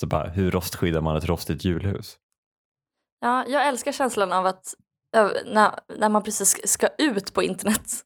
så 0.00 0.06
bara, 0.06 0.28
hur 0.28 0.50
rostskyddar 0.50 1.00
man 1.00 1.16
ett 1.16 1.24
rostigt 1.24 1.64
hjulhus? 1.64 2.18
Ja, 3.20 3.46
jag 3.46 3.68
älskar 3.68 3.92
känslan 3.92 4.32
av 4.32 4.46
att 4.46 4.74
när, 5.46 5.80
när 5.98 6.08
man 6.08 6.22
precis 6.22 6.68
ska 6.68 6.88
ut 6.98 7.34
på 7.34 7.42
internet 7.42 7.92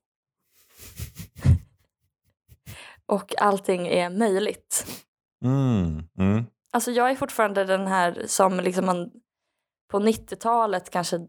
och 3.07 3.43
allting 3.43 3.87
är 3.87 4.11
möjligt. 4.11 4.87
Mm, 5.45 6.03
mm. 6.19 6.45
Alltså 6.73 6.91
jag 6.91 7.11
är 7.11 7.15
fortfarande 7.15 7.65
den 7.65 7.87
här 7.87 8.25
som 8.27 8.61
liksom 8.61 8.87
man 8.87 9.11
på 9.91 9.99
90-talet 9.99 10.91
kanske 10.91 11.29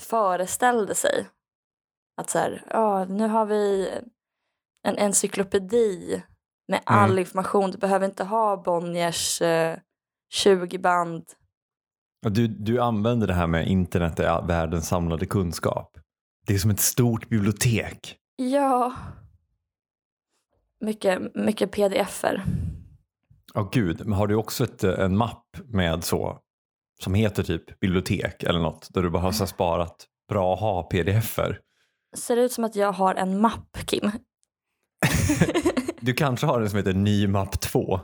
föreställde 0.00 0.94
sig. 0.94 1.28
Att 2.16 2.30
så 2.30 2.38
här, 2.38 2.64
ja, 2.70 3.04
nu 3.04 3.28
har 3.28 3.46
vi 3.46 3.90
en 4.82 4.98
encyklopedi 4.98 6.22
med 6.68 6.80
all 6.86 7.10
Mm. 7.10 7.18
information. 7.18 7.70
Du 7.70 7.78
behöver 7.78 8.06
inte 8.06 8.24
ha 8.24 8.62
Bonniers 8.62 9.42
eh, 9.42 9.78
20 10.32 10.78
band. 10.78 11.24
Du, 12.30 12.46
du 12.46 12.80
använder 12.80 13.26
det 13.26 13.34
här 13.34 13.46
med 13.46 13.68
internet 13.68 14.20
är 14.20 14.46
världens 14.46 14.88
samlade 14.88 15.26
kunskap. 15.26 15.98
Det 16.46 16.54
är 16.54 16.58
som 16.58 16.70
ett 16.70 16.80
stort 16.80 17.28
bibliotek. 17.28 18.16
Ja. 18.36 18.92
Mycket, 20.80 21.34
mycket 21.34 21.70
pdf-er. 21.72 22.44
Ja 23.54 23.68
gud, 23.72 24.00
men 24.06 24.12
har 24.12 24.26
du 24.26 24.34
också 24.34 24.64
ett, 24.64 24.84
eh, 24.84 24.98
en 25.00 25.16
mapp 25.16 25.46
med 25.64 26.04
så 26.04 26.38
som 27.00 27.14
heter 27.14 27.42
typ 27.42 27.80
bibliotek 27.80 28.42
eller 28.42 28.60
något 28.60 28.88
där 28.94 29.02
du 29.02 29.10
bara 29.10 29.22
har 29.22 29.32
sparat 29.46 30.06
bra 30.28 30.54
att 30.54 30.60
ha 30.60 30.82
pdf-er? 30.82 31.58
Ser 32.16 32.36
det 32.36 32.42
ut 32.42 32.52
som 32.52 32.64
att 32.64 32.76
jag 32.76 32.92
har 32.92 33.14
en 33.14 33.40
mapp, 33.40 33.78
Kim? 33.86 34.10
Du 36.00 36.14
kanske 36.14 36.46
har 36.46 36.60
en 36.60 36.70
som 36.70 36.76
heter 36.76 36.92
ny 36.92 37.26
mapp 37.26 37.60
2. 37.60 38.00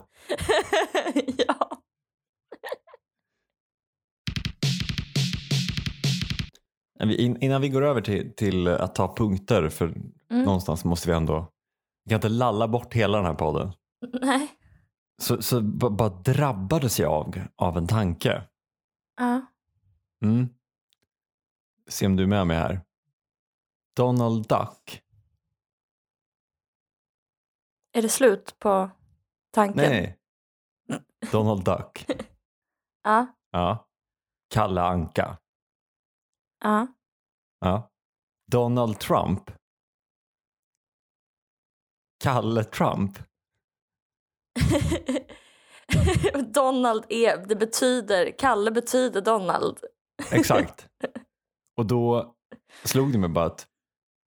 ja. 1.36 1.70
Innan 7.40 7.60
vi 7.60 7.68
går 7.68 7.82
över 7.82 8.00
till, 8.00 8.34
till 8.36 8.68
att 8.68 8.94
ta 8.94 9.14
punkter, 9.16 9.68
för 9.68 9.94
Mm. 10.30 10.44
någonstans 10.44 10.84
måste 10.84 11.08
vi 11.08 11.14
ändå, 11.16 11.52
vi 12.04 12.08
kan 12.10 12.16
inte 12.16 12.28
lalla 12.28 12.68
bort 12.68 12.94
hela 12.94 13.18
den 13.18 13.26
här 13.26 13.34
podden. 13.34 13.72
Nej. 14.22 14.48
Så, 15.22 15.42
så 15.42 15.60
bara 15.60 16.08
drabbades 16.08 17.00
jag 17.00 17.12
av, 17.12 17.34
av 17.56 17.78
en 17.78 17.86
tanke. 17.86 18.42
Ja. 19.16 19.40
Mm. 20.24 20.48
Se 21.88 22.06
om 22.06 22.16
du 22.16 22.22
är 22.22 22.26
med 22.26 22.46
mig 22.46 22.56
här. 22.56 22.80
Donald 23.96 24.48
Duck. 24.48 25.02
Är 27.98 28.02
det 28.02 28.08
slut 28.08 28.58
på 28.58 28.90
tanken? 29.54 29.90
Nej. 29.90 30.18
Donald 31.32 31.64
Duck. 31.64 32.06
Ja. 33.02 33.26
Ja. 33.50 33.88
Kalle 34.50 34.82
Anka. 34.82 35.38
Ja. 36.60 36.86
Ja. 37.60 37.90
Donald 38.52 38.98
Trump. 39.00 39.50
Kalle 42.24 42.64
Trump. 42.64 43.18
Donald 46.54 47.04
är, 47.08 47.46
det 47.46 47.56
betyder, 47.56 48.38
Kalle 48.38 48.70
betyder 48.70 49.20
Donald. 49.20 49.78
Exakt. 50.32 50.88
Och 51.76 51.86
då 51.86 52.34
slog 52.84 53.12
det 53.12 53.18
mig 53.18 53.30
bara 53.30 53.46
att 53.46 53.68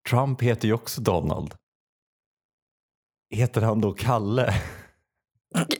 Trump 0.10 0.42
heter 0.42 0.68
ju 0.68 0.74
också 0.74 1.02
Donald. 1.02 1.56
Heter 3.32 3.62
han 3.62 3.82
då 3.82 3.94
Kalle? 3.94 4.54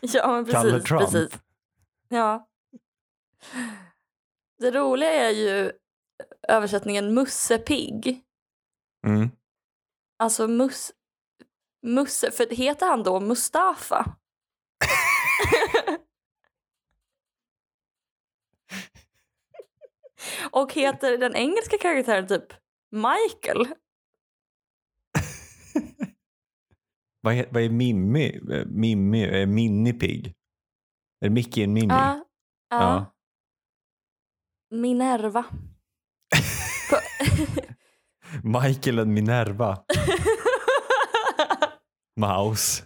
ja 0.00 0.32
men 0.32 0.44
precis. 0.44 0.52
Kalle 0.52 0.80
Trump? 0.80 1.02
precis. 1.02 1.38
Ja. 2.08 2.48
Det 4.58 4.70
roliga 4.70 5.12
är 5.12 5.30
ju 5.30 5.72
översättningen 6.48 7.14
Musse-pigg. 7.14 8.22
Mm. 9.06 9.30
Alltså 10.18 10.48
mus, 10.48 10.92
Musse, 11.82 12.30
för 12.30 12.46
heter 12.50 12.86
han 12.86 13.02
då 13.02 13.20
Mustafa? 13.20 14.04
Och 20.50 20.72
heter 20.72 21.18
den 21.18 21.36
engelska 21.36 21.78
karaktären 21.78 22.26
typ 22.26 22.52
Michael? 22.90 23.66
Vad, 27.22 27.34
är, 27.34 27.46
vad 27.50 27.62
är 27.62 27.70
Mimmi? 27.70 28.40
Mimmi, 28.66 29.24
är 29.24 29.46
Minnie 29.46 29.92
Pig? 29.92 30.26
Är 31.20 31.28
det 31.28 31.30
Mickey 31.30 31.64
and 31.64 31.72
Minnie? 31.72 31.94
Ja. 31.94 32.24
ja. 32.70 32.80
Ja. 32.80 33.14
Minerva. 34.76 35.44
Michael 38.42 38.98
and 38.98 39.12
Minerva. 39.12 39.78
Mouse. 42.16 42.82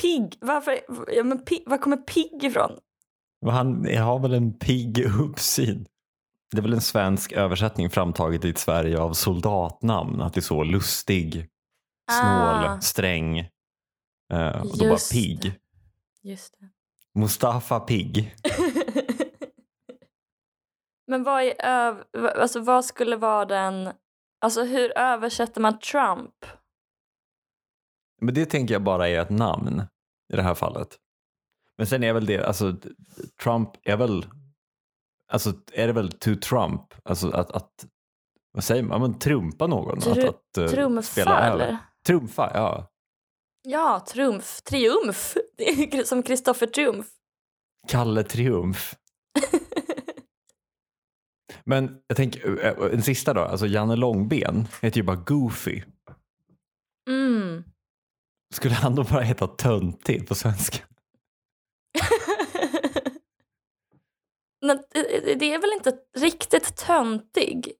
Pigg, 0.00 0.38
varför, 0.40 0.80
ja, 1.12 1.24
men 1.24 1.44
pig, 1.44 1.62
var 1.66 1.78
kommer 1.78 1.96
pigg 1.96 2.44
ifrån? 2.44 2.70
Han 3.46 3.96
har 3.96 4.18
väl 4.18 4.34
en 4.34 4.58
pigg 4.58 5.06
uppsyn. 5.20 5.86
Det 6.50 6.58
är 6.58 6.62
väl 6.62 6.72
en 6.72 6.80
svensk 6.80 7.32
översättning 7.32 7.90
framtaget 7.90 8.44
i 8.44 8.54
Sverige 8.54 8.98
av 8.98 9.12
soldatnamn. 9.12 10.20
Att 10.20 10.34
det 10.34 10.40
är 10.40 10.42
så 10.42 10.64
lustig, 10.64 11.48
snål, 12.10 12.64
Ah. 12.64 12.80
sträng. 12.80 13.38
Eh, 14.32 14.60
och 14.60 14.78
då 14.78 14.84
bara 14.84 14.90
Just 14.90 15.12
pigg. 15.12 15.60
Just 16.22 16.54
det. 16.60 16.68
Mustafa 17.20 17.80
Pigg. 17.80 18.36
Men 21.06 21.22
vad, 21.22 21.42
är 21.42 21.54
öv, 21.64 22.04
alltså, 22.36 22.60
vad 22.60 22.84
skulle 22.84 23.16
vara 23.16 23.44
den... 23.44 23.92
Alltså 24.40 24.64
hur 24.64 24.98
översätter 24.98 25.60
man 25.60 25.78
Trump? 25.78 26.34
Men 28.20 28.34
det 28.34 28.46
tänker 28.46 28.74
jag 28.74 28.82
bara 28.82 29.08
är 29.08 29.20
ett 29.20 29.30
namn 29.30 29.82
i 30.32 30.36
det 30.36 30.42
här 30.42 30.54
fallet. 30.54 30.98
Men 31.78 31.86
sen 31.86 32.04
är 32.04 32.12
väl 32.12 32.26
det, 32.26 32.44
alltså 32.46 32.76
Trump 33.42 33.70
är 33.82 33.96
väl, 33.96 34.26
alltså 35.28 35.52
är 35.72 35.86
det 35.86 35.92
väl 35.92 36.12
to 36.12 36.30
Trump, 36.42 36.94
alltså 37.04 37.30
att, 37.30 37.50
att 37.50 37.86
vad 38.52 38.64
säger 38.64 38.82
man, 38.82 39.18
trumpa 39.18 39.66
någon? 39.66 39.98
Tru- 39.98 40.10
att, 40.28 40.34
att, 40.34 40.58
eh, 40.58 40.66
Trumfa 40.66 41.02
spela 41.02 41.40
över. 41.46 41.64
eller? 41.64 41.78
Trumfa, 42.06 42.50
ja. 42.54 42.90
Ja, 43.62 44.04
trumf. 44.08 44.62
Triumf. 44.62 45.36
Som 46.04 46.22
Kristoffer 46.22 46.66
Triumf. 46.66 47.06
Kalle 47.88 48.22
Triumf. 48.24 48.94
Men 51.64 52.02
jag 52.06 52.16
tänker, 52.16 52.64
eh, 52.64 52.92
en 52.94 53.02
sista 53.02 53.34
då, 53.34 53.40
alltså 53.40 53.66
Janne 53.66 53.96
Långben 53.96 54.68
heter 54.82 54.96
ju 54.96 55.02
bara 55.02 55.16
Goofy. 55.16 55.82
Mm. 57.08 57.64
Skulle 58.54 58.74
han 58.74 58.94
då 58.94 59.04
bara 59.04 59.20
heta 59.20 59.46
Töntig 59.46 60.28
på 60.28 60.34
svenska? 60.34 60.78
Men 64.66 64.76
det- 64.92 65.34
det 65.34 65.54
är 65.54 65.60
väl 65.60 65.72
inte 65.72 65.98
riktigt 66.16 66.76
töntig? 66.76 67.72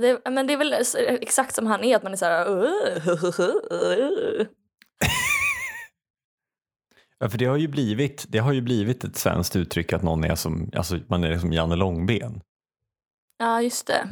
Det, 0.00 0.30
men 0.30 0.46
det 0.46 0.52
är 0.52 0.56
väl 0.56 0.74
exakt 1.22 1.54
som 1.54 1.66
han 1.66 1.84
är, 1.84 1.96
att 1.96 2.02
man 2.02 2.12
är 2.12 2.16
så 2.16 2.24
här... 2.24 2.48
"Uh, 2.50 4.46
Ja, 7.22 7.28
för 7.28 7.38
det 7.38 7.44
har 7.44 7.56
ju 7.56 7.68
blivit, 7.68 8.24
det 8.28 8.38
har 8.38 8.52
ju 8.52 8.60
blivit 8.60 9.04
ett 9.04 9.16
svenskt 9.16 9.56
uttryck 9.56 9.92
att 9.92 10.02
någon 10.02 10.24
är 10.24 10.34
som, 10.34 10.70
alltså 10.76 10.98
man 11.08 11.24
är 11.24 11.38
som 11.38 11.52
Janne 11.52 11.76
Långben. 11.76 12.40
Ja, 13.38 13.62
just 13.62 13.86
det. 13.86 14.08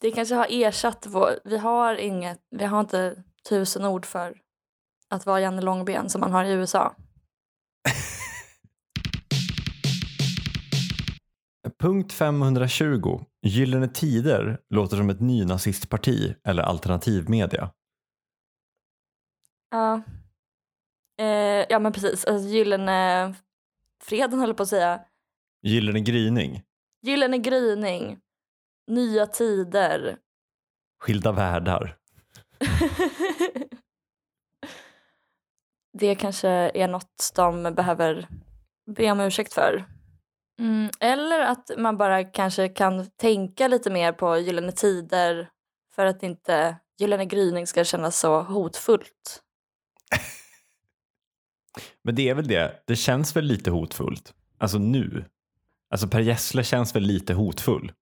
Det 0.00 0.10
kanske 0.10 0.34
har 0.34 0.46
ersatt 0.50 1.06
vår... 1.08 1.38
Vi 1.44 1.58
har 1.58 1.94
inget... 1.94 2.38
Vi 2.50 2.64
har 2.64 2.80
inte 2.80 3.22
tusen 3.48 3.84
ord 3.84 4.06
för 4.06 4.34
att 5.08 5.26
vara 5.26 5.40
Janne 5.40 5.62
Långben 5.62 6.08
som 6.08 6.20
man 6.20 6.32
har 6.32 6.44
i 6.44 6.52
USA. 6.52 6.94
Punkt 11.78 12.12
520. 12.12 13.20
Gyllene 13.42 13.88
Tider 13.88 14.60
låter 14.70 14.96
som 14.96 15.10
ett 15.10 15.20
nynazistparti 15.20 16.34
eller 16.44 16.62
alternativmedia. 16.62 17.70
Ja. 19.70 20.02
Eh, 21.20 21.66
ja, 21.68 21.78
men 21.78 21.92
precis. 21.92 22.24
Alltså, 22.24 22.48
gyllene 22.48 23.34
freden 24.02 24.38
höll 24.38 24.54
på 24.54 24.62
att 24.62 24.68
säga. 24.68 25.00
Gyllene 25.62 26.00
Gryning. 26.00 26.62
Gyllene 27.02 27.38
gryning. 27.38 28.18
Nya 28.86 29.26
tider. 29.26 30.16
Skilda 31.00 31.32
världar. 31.32 31.96
det 35.98 36.14
kanske 36.14 36.48
är 36.48 36.88
något 36.88 37.32
de 37.34 37.62
behöver 37.74 38.28
be 38.86 39.10
om 39.10 39.20
ursäkt 39.20 39.52
för. 39.52 39.84
Mm, 40.60 40.90
eller 41.00 41.40
att 41.40 41.70
man 41.78 41.96
bara 41.96 42.24
kanske 42.24 42.68
kan 42.68 43.06
tänka 43.06 43.68
lite 43.68 43.90
mer 43.90 44.12
på 44.12 44.36
Gyllene 44.36 44.72
Tider 44.72 45.48
för 45.94 46.06
att 46.06 46.22
inte 46.22 46.76
Gyllene 46.98 47.24
gryning 47.24 47.66
ska 47.66 47.84
kännas 47.84 48.18
så 48.18 48.42
hotfullt. 48.42 49.42
Men 52.02 52.14
det 52.14 52.28
är 52.28 52.34
väl 52.34 52.48
det, 52.48 52.82
det 52.86 52.96
känns 52.96 53.36
väl 53.36 53.44
lite 53.44 53.70
hotfullt. 53.70 54.34
Alltså 54.58 54.78
nu. 54.78 55.24
Alltså 55.90 56.08
Per 56.08 56.20
Gessle 56.20 56.64
känns 56.64 56.96
väl 56.96 57.02
lite 57.02 57.34
hotfull. 57.34 57.92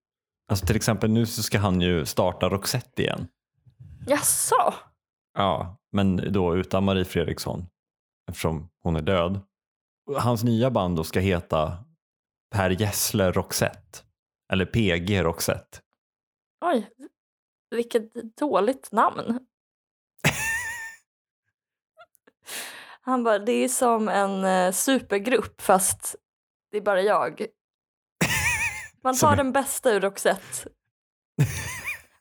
Alltså 0.49 0.67
till 0.67 0.77
exempel 0.77 1.11
nu 1.11 1.27
så 1.27 1.43
ska 1.43 1.59
han 1.59 1.81
ju 1.81 2.07
starta 2.07 2.49
Roxette 2.49 3.03
igen. 3.03 3.29
Jaså? 4.07 4.75
Ja, 5.35 5.77
men 5.93 6.33
då 6.33 6.57
utan 6.57 6.85
Marie 6.85 7.05
Fredriksson. 7.05 7.67
Eftersom 8.29 8.69
hon 8.83 8.97
är 8.97 9.03
död. 9.03 9.41
Hans 10.17 10.45
nya 10.45 10.71
band 10.71 10.97
då 10.97 11.05
ska 11.05 11.21
heta 11.21 11.85
Per 12.51 12.71
Gessle 12.71 13.33
Roxette. 13.33 13.99
Eller 14.53 14.65
PG 14.65 15.23
Roxette. 15.25 15.79
Oj, 16.65 16.89
vilket 17.71 18.15
dåligt 18.37 18.93
namn. 18.93 19.39
Han 23.01 23.25
bara, 23.25 23.39
det 23.39 23.53
är 23.53 23.69
som 23.69 24.09
en 24.09 24.45
eh, 24.45 24.73
supergrupp 24.73 25.61
fast 25.61 26.17
det 26.71 26.77
är 26.77 26.81
bara 26.81 27.03
jag. 27.03 27.47
Man 29.03 29.17
tar 29.17 29.37
den 29.37 29.53
bästa 29.53 29.91
ur 29.93 30.01
Roxette. 30.01 30.69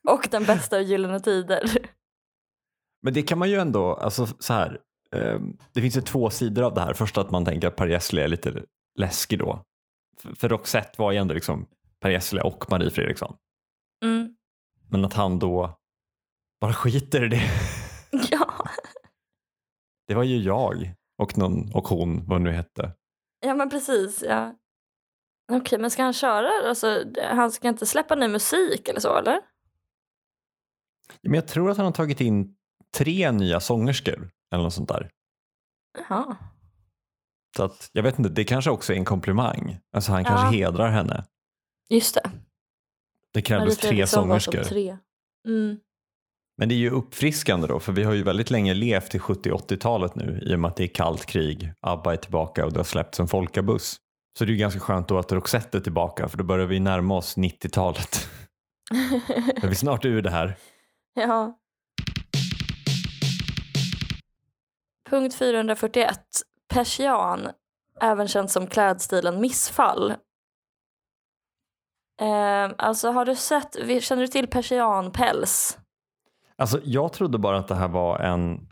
Och 0.10 0.28
den 0.32 0.44
bästa 0.46 0.78
ur 0.78 0.84
Gyllene 0.84 1.20
Tider. 1.20 1.90
Men 3.02 3.14
det 3.14 3.22
kan 3.22 3.38
man 3.38 3.50
ju 3.50 3.56
ändå, 3.60 3.94
alltså 3.96 4.28
så 4.40 4.54
här. 4.54 4.80
eh, 5.16 5.40
det 5.74 5.82
finns 5.82 5.98
ju 5.98 6.02
två 6.02 6.30
sidor 6.30 6.64
av 6.64 6.74
det 6.74 6.82
här. 6.82 6.94
Först 6.94 7.18
att 7.18 7.32
man 7.32 7.46
tänker 7.46 7.68
att 7.68 7.76
Per 7.76 7.88
Gessle 7.88 8.24
är 8.24 8.28
lite 8.28 8.64
läskig 8.96 9.40
då. 9.40 9.64
För, 10.22 10.36
för 10.36 10.50
Roxette 10.50 11.02
var 11.02 11.12
ju 11.12 11.18
ändå 11.18 11.34
liksom 11.34 11.68
Per 12.00 12.10
Gessle 12.10 12.42
och 12.42 12.72
Marie 12.72 12.90
Fredriksson. 12.92 13.38
Mm. 14.06 14.36
Men 14.90 15.06
att 15.06 15.14
han 15.14 15.40
då 15.40 15.80
bara 16.62 16.74
skiter 16.74 17.24
i 17.26 17.28
det. 17.30 17.42
Ja. 18.32 18.66
Det 20.08 20.14
var 20.16 20.24
ju 20.24 20.38
jag 20.38 20.94
och, 21.18 21.38
någon, 21.38 21.74
och 21.76 21.88
hon, 21.88 22.26
vad 22.28 22.42
nu 22.42 22.52
hette. 22.52 22.92
ja, 23.40 23.54
men 23.56 23.70
precis. 23.70 24.24
Ja. 24.28 24.56
Okej, 25.52 25.80
men 25.80 25.92
ska 25.92 26.04
han 26.04 26.14
köra? 26.14 26.50
Alltså, 26.70 27.04
han 27.32 27.52
ska 27.52 27.68
inte 27.68 27.86
släppa 27.86 28.16
ny 28.16 28.28
musik 28.28 28.88
eller 28.88 29.00
så, 29.00 29.18
eller? 29.18 29.40
Men 31.22 31.34
jag 31.34 31.48
tror 31.48 31.72
att 31.72 31.78
han 31.78 31.86
har 31.86 31.94
tagit 31.94 32.22
in 32.22 32.56
tre 32.98 33.32
nya 33.32 33.60
sångerskor 33.60 34.30
eller 34.54 34.64
något 34.64 34.74
sånt 34.74 34.90
där. 34.90 35.10
Jaha. 35.98 36.36
Så 37.56 37.64
att, 37.64 37.90
jag 37.92 38.04
vet 38.04 38.20
inte, 38.20 38.32
det 38.32 38.44
kanske 38.44 38.72
också 38.72 38.94
är 38.94 38.98
en 38.98 39.06
komplimang. 39.06 39.78
Alltså 39.96 40.12
han 40.12 40.24
Ja. 40.24 40.30
kanske 40.30 40.58
hedrar 40.58 40.90
henne. 40.90 41.24
Just 41.90 42.16
det. 42.16 42.32
Det 43.34 43.42
krävdes 43.42 43.68
Marie 43.68 43.76
tre 43.82 43.90
Fredriksson 43.90 44.30
var 44.30 44.40
som 44.40 44.52
sångerskor. 44.52 44.70
Tre. 44.74 44.98
Mm. 45.48 45.78
Men 46.58 46.70
det 46.70 46.76
är 46.76 46.78
ju 46.78 46.90
uppfriskande 46.90 47.68
då, 47.68 47.80
för 47.80 47.92
vi 47.92 48.04
har 48.04 48.14
ju 48.14 48.24
väldigt 48.24 48.50
länge 48.52 48.74
levt 48.74 49.16
i 49.16 49.20
70-80-talet 49.20 50.16
nu 50.16 50.40
i 50.44 50.56
och 50.56 50.60
med 50.60 50.70
att 50.70 50.76
det 50.76 50.84
är 50.84 50.88
kallt 50.88 51.26
krig, 51.26 51.74
ABBA 51.82 52.14
är 52.14 52.18
tillbaka 52.18 52.66
och 52.66 52.74
det 52.74 52.80
har 52.80 52.84
släppts 52.84 53.20
en 53.20 53.28
folkabuss. 53.28 53.98
Så 54.38 54.46
det 54.46 54.50
är 54.50 54.54
ju 54.54 54.60
ganska 54.60 54.80
skönt 54.80 55.08
då 55.08 55.18
att 55.20 55.32
Roxette 55.32 55.78
är 55.78 55.82
tillbaka 55.82 56.28
för 56.28 56.38
då 56.38 56.44
börjar 56.44 56.66
vi 56.66 56.80
närma 56.80 57.16
oss 57.18 57.38
90-talet. 57.38 58.30
är 59.64 59.68
vi 59.68 59.76
snart 59.76 60.06
ur 60.06 60.22
det 60.22 60.30
här. 60.30 60.56
ja. 61.14 61.58
Punkt 65.10 65.36
441. 65.36 66.20
Persian, 66.68 67.50
även 68.02 68.28
känd 68.28 68.52
som 68.52 68.68
klädstilen 68.68 69.42
missfall. 69.42 70.12
Eh, 72.22 72.72
alltså 72.78 73.12
har 73.12 73.26
du 73.26 73.36
sett, 73.36 74.04
känner 74.04 74.22
du 74.22 74.28
till 74.28 74.48
persianpäls? 74.48 75.78
Alltså 76.56 76.82
jag 76.84 77.14
trodde 77.14 77.38
bara 77.38 77.58
att 77.58 77.68
det 77.68 77.76
här 77.76 77.88
var 77.88 78.20
en 78.20 78.70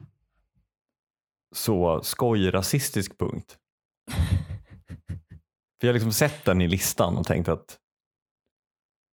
så 1.56 2.04
skojrasistisk 2.04 3.18
punkt. 3.18 3.58
För 5.80 5.88
jag 5.88 5.90
har 5.90 5.94
liksom 5.94 6.12
sett 6.12 6.46
den 6.46 6.62
i 6.62 6.68
listan 6.68 7.18
och 7.18 7.26
tänkt 7.26 7.50
att 7.50 7.80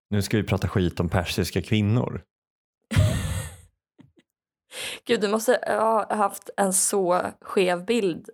nu 0.10 0.22
ska 0.22 0.38
vi 0.38 0.44
prata 0.44 0.68
skit 0.68 1.00
om 1.00 1.10
persiska 1.10 1.62
kvinnor. 1.62 2.24
Gud, 5.06 5.22
du 5.22 5.28
måste 5.28 5.60
ha 5.68 6.16
haft 6.16 6.50
en 6.58 6.74
så 6.74 7.22
skev 7.42 7.86
bild 7.86 8.30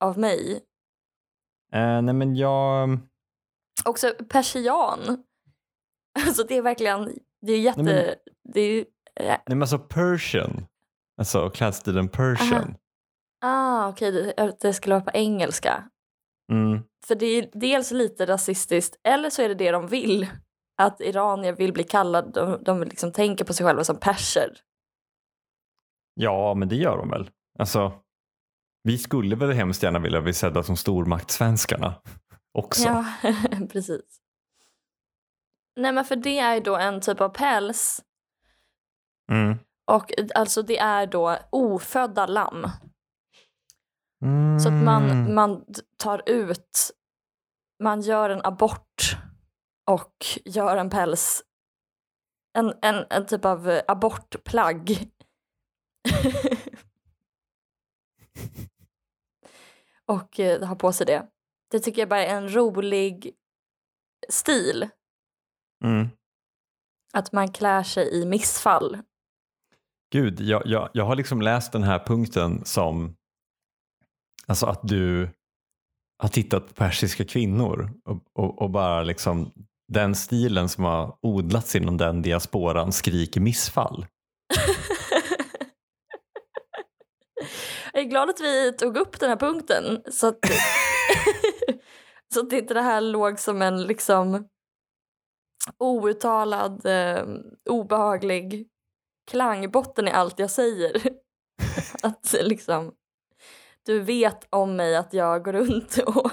av 0.00 0.18
mig. 0.18 0.64
Eh, 1.72 2.02
nej 2.02 2.14
men 2.14 2.36
jag... 2.36 2.98
Också 3.84 4.14
persian. 4.28 5.24
Alltså 6.26 6.44
det 6.44 6.56
är 6.56 6.62
verkligen, 6.62 7.18
det 7.46 7.52
är 7.52 7.60
jätte, 7.60 7.82
nej, 7.82 7.94
men... 8.06 8.52
det 8.52 8.60
är 8.60 8.70
ju... 8.70 8.80
Äh. 9.20 9.26
Nej 9.26 9.40
men 9.46 9.62
alltså 9.62 9.78
persian, 9.78 10.66
alltså 11.18 11.50
klädstilen 11.50 12.08
persian. 12.08 12.76
Aha. 13.44 13.84
Ah, 13.84 13.88
okej, 13.88 14.08
okay. 14.08 14.32
det, 14.46 14.56
det 14.60 14.72
skulle 14.72 14.94
vara 14.94 15.04
på 15.04 15.10
engelska. 15.14 15.88
Mm. 16.52 16.82
För 17.06 17.14
det 17.14 17.26
är 17.26 17.50
dels 17.52 17.90
lite 17.90 18.26
rasistiskt, 18.26 18.96
eller 19.08 19.30
så 19.30 19.42
är 19.42 19.48
det 19.48 19.54
det 19.54 19.70
de 19.70 19.86
vill. 19.86 20.26
Att 20.82 21.00
iranier 21.00 21.52
vill 21.52 21.72
bli 21.72 21.84
kallade, 21.84 22.30
de, 22.30 22.64
de 22.64 22.82
liksom 22.82 23.12
tänker 23.12 23.44
på 23.44 23.54
sig 23.54 23.66
själva 23.66 23.84
som 23.84 23.96
perser. 23.96 24.60
Ja, 26.14 26.54
men 26.54 26.68
det 26.68 26.76
gör 26.76 26.96
de 26.96 27.10
väl. 27.10 27.30
Alltså, 27.58 27.92
vi 28.84 28.98
skulle 28.98 29.36
väl 29.36 29.52
hemskt 29.52 29.82
gärna 29.82 29.98
vilja 29.98 30.22
bli 30.22 30.32
sedda 30.32 30.62
som 30.62 30.76
stormaktsvenskarna 30.76 31.94
också. 32.58 32.88
Ja, 32.88 33.04
precis. 33.72 34.20
Nej 35.80 35.92
men 35.92 36.04
för 36.04 36.16
det 36.16 36.38
är 36.38 36.54
ju 36.54 36.60
då 36.60 36.76
en 36.76 37.00
typ 37.00 37.20
av 37.20 37.28
päls. 37.28 38.04
Mm. 39.32 39.58
Och 39.90 40.12
alltså 40.34 40.62
det 40.62 40.78
är 40.78 41.06
då 41.06 41.38
ofödda 41.50 42.26
lamm. 42.26 42.66
Mm. 44.24 44.60
Så 44.60 44.68
att 44.68 44.84
man, 44.84 45.34
man 45.34 45.64
tar 45.96 46.22
ut, 46.26 46.90
man 47.82 48.00
gör 48.00 48.30
en 48.30 48.40
abort 48.44 49.16
och 49.90 50.26
gör 50.44 50.76
en 50.76 50.90
päls, 50.90 51.42
en, 52.58 52.74
en, 52.82 53.06
en 53.10 53.26
typ 53.26 53.44
av 53.44 53.80
abortplagg. 53.88 55.10
och 60.08 60.40
eh, 60.40 60.66
ha 60.66 60.74
på 60.74 60.92
sig 60.92 61.06
det. 61.06 61.26
Det 61.70 61.80
tycker 61.80 62.02
jag 62.02 62.08
bara 62.08 62.24
är 62.24 62.36
en 62.36 62.54
rolig 62.54 63.34
stil. 64.28 64.88
Mm. 65.84 66.08
Att 67.12 67.32
man 67.32 67.52
klär 67.52 67.82
sig 67.82 68.14
i 68.14 68.26
missfall. 68.26 68.98
Gud, 70.12 70.40
jag, 70.40 70.62
jag, 70.66 70.90
jag 70.92 71.04
har 71.04 71.16
liksom 71.16 71.42
läst 71.42 71.72
den 71.72 71.82
här 71.82 71.98
punkten 71.98 72.64
som 72.64 73.16
alltså 74.46 74.66
att 74.66 74.80
du 74.82 75.28
har 76.18 76.28
tittat 76.28 76.68
på 76.68 76.74
persiska 76.74 77.24
kvinnor 77.24 77.90
och, 78.04 78.22
och, 78.32 78.62
och 78.62 78.70
bara 78.70 79.02
liksom 79.02 79.52
den 79.92 80.14
stilen 80.14 80.68
som 80.68 80.84
har 80.84 81.16
odlats 81.20 81.76
inom 81.76 81.96
den 81.96 82.22
diasporan 82.22 82.92
skriker 82.92 83.40
missfall. 83.40 84.06
Jag 87.94 88.02
är 88.02 88.08
glad 88.08 88.30
att 88.30 88.40
vi 88.40 88.72
tog 88.72 88.96
upp 88.96 89.20
den 89.20 89.28
här 89.28 89.36
punkten 89.36 90.02
så 90.10 90.26
att, 90.26 90.38
så 92.34 92.40
att 92.40 92.52
inte 92.52 92.74
det 92.74 92.80
här 92.80 93.00
låg 93.00 93.38
som 93.38 93.62
en 93.62 93.82
liksom 93.82 94.48
outtalad, 95.78 96.86
eh, 96.86 97.24
obehaglig 97.70 98.68
klangbotten 99.30 100.08
i 100.08 100.10
allt 100.10 100.38
jag 100.38 100.50
säger. 100.50 101.02
att 102.02 102.34
liksom, 102.40 102.92
du 103.86 104.00
vet 104.00 104.46
om 104.50 104.76
mig 104.76 104.96
att 104.96 105.12
jag 105.12 105.44
går 105.44 105.52
runt 105.52 105.98
och, 106.06 106.30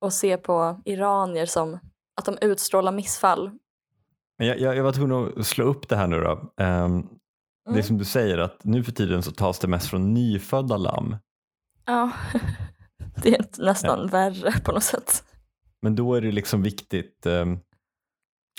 och 0.00 0.12
ser 0.12 0.36
på 0.36 0.82
iranier 0.84 1.46
som 1.46 1.78
att 2.16 2.24
de 2.24 2.38
utstrålar 2.40 2.92
missfall. 2.92 3.50
Jag, 4.36 4.60
jag, 4.60 4.76
jag 4.76 4.84
var 4.84 4.92
tvungen 4.92 5.32
att 5.38 5.46
slå 5.46 5.64
upp 5.64 5.88
det 5.88 5.96
här 5.96 6.06
nu 6.06 6.20
då. 6.20 6.52
Um, 6.64 7.18
mm. 7.66 7.74
Det 7.74 7.78
är 7.78 7.82
som 7.82 7.98
du 7.98 8.04
säger 8.04 8.38
att 8.38 8.64
nu 8.64 8.84
för 8.84 8.92
tiden 8.92 9.22
så 9.22 9.32
tas 9.32 9.58
det 9.58 9.68
mest 9.68 9.86
från 9.86 10.14
nyfödda 10.14 10.76
lamm. 10.76 11.16
Ja, 11.84 12.10
det 13.22 13.34
är 13.34 13.46
nästan 13.58 13.98
ja. 14.00 14.06
värre 14.06 14.60
på 14.60 14.72
något 14.72 14.84
sätt. 14.84 15.24
Men 15.82 15.94
då 15.94 16.14
är 16.14 16.20
det 16.20 16.32
liksom 16.32 16.62
viktigt 16.62 17.26
um, 17.26 17.60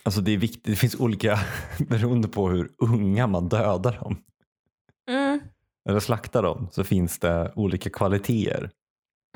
Alltså 0.05 0.21
det 0.21 0.31
är 0.31 0.37
viktigt, 0.37 0.63
det 0.63 0.75
finns 0.75 0.95
olika 0.95 1.39
beroende 1.89 2.27
på 2.27 2.49
hur 2.49 2.71
unga 2.77 3.27
man 3.27 3.49
dödar 3.49 3.97
dem. 3.97 4.23
Mm. 5.09 5.39
Eller 5.89 5.99
slaktar 5.99 6.43
dem 6.43 6.67
så 6.71 6.83
finns 6.83 7.19
det 7.19 7.53
olika 7.55 7.89
kvaliteter. 7.89 8.71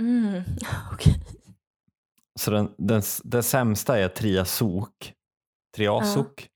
Mm. 0.02 0.44
Okay. 0.94 1.14
Så 2.40 2.52
den, 2.52 2.72
den, 2.78 3.02
den 3.24 3.44
sämsta 3.44 4.00
är 4.00 4.08
triasok. 4.08 5.14
Triasok. 5.76 6.50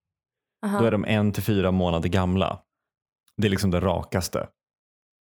Uh. 0.65 0.69
Uh 0.69 0.76
-huh. 0.76 0.80
Då 0.80 0.86
är 0.86 0.91
de 0.91 1.06
en 1.06 1.32
till 1.32 1.43
fyra 1.43 1.71
månader 1.71 2.10
gamla. 2.10 2.60
Det 3.38 3.48
är 3.48 3.50
liksom 3.50 3.72
det 3.72 3.80
rakaste. 3.80 4.48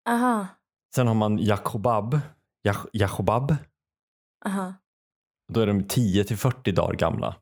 Aha. 0.09 0.47
Sen 0.95 1.07
har 1.07 1.15
man 1.15 1.37
Jakobab. 1.37 2.19
Jakobab. 2.93 3.55
Aha. 4.45 4.73
Då 5.53 5.59
är 5.59 5.67
de 5.67 5.83
10 5.83 6.23
till 6.23 6.37
40 6.37 6.71
dagar 6.71 6.93
gamla. 6.93 7.35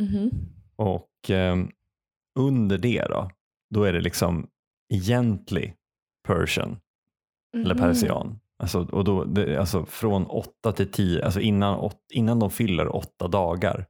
Mm 0.00 0.12
-hmm. 0.12 0.30
Och 0.76 1.30
eh, 1.30 1.56
under 2.38 2.78
det 2.78 3.06
då, 3.08 3.30
då 3.70 3.84
är 3.84 3.92
det 3.92 4.00
liksom 4.00 4.46
egentlig 4.92 5.74
persian. 6.26 6.80
Mm. 7.54 7.64
Eller 7.64 7.74
mm-hmm. 7.74 7.80
persian. 7.80 8.40
Alltså, 8.58 8.80
och 8.80 9.04
då, 9.04 9.24
det, 9.24 9.56
alltså 9.56 9.86
från 9.86 10.26
8 10.26 10.72
till 10.72 10.92
10, 10.92 11.24
alltså 11.24 11.40
innan, 11.40 11.90
innan 12.12 12.38
de 12.38 12.50
fyller 12.50 12.96
åtta 12.96 13.28
dagar, 13.28 13.86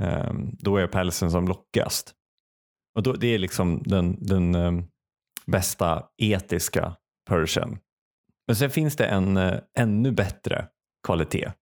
eh, 0.00 0.32
då 0.52 0.76
är 0.76 0.86
pälsen 0.86 1.30
som 1.30 1.48
lockast. 1.48 2.14
Och 2.94 3.02
då, 3.02 3.12
det 3.12 3.34
är 3.34 3.38
liksom 3.38 3.82
den, 3.82 4.16
den 4.20 4.54
eh, 4.54 4.72
bästa 5.50 6.04
etiska 6.18 6.96
persian. 7.28 7.78
Men 8.46 8.56
sen 8.56 8.70
finns 8.70 8.96
det 8.96 9.06
en 9.06 9.36
eh, 9.36 9.60
ännu 9.78 10.12
bättre 10.12 10.66
kvalitet 11.06 11.52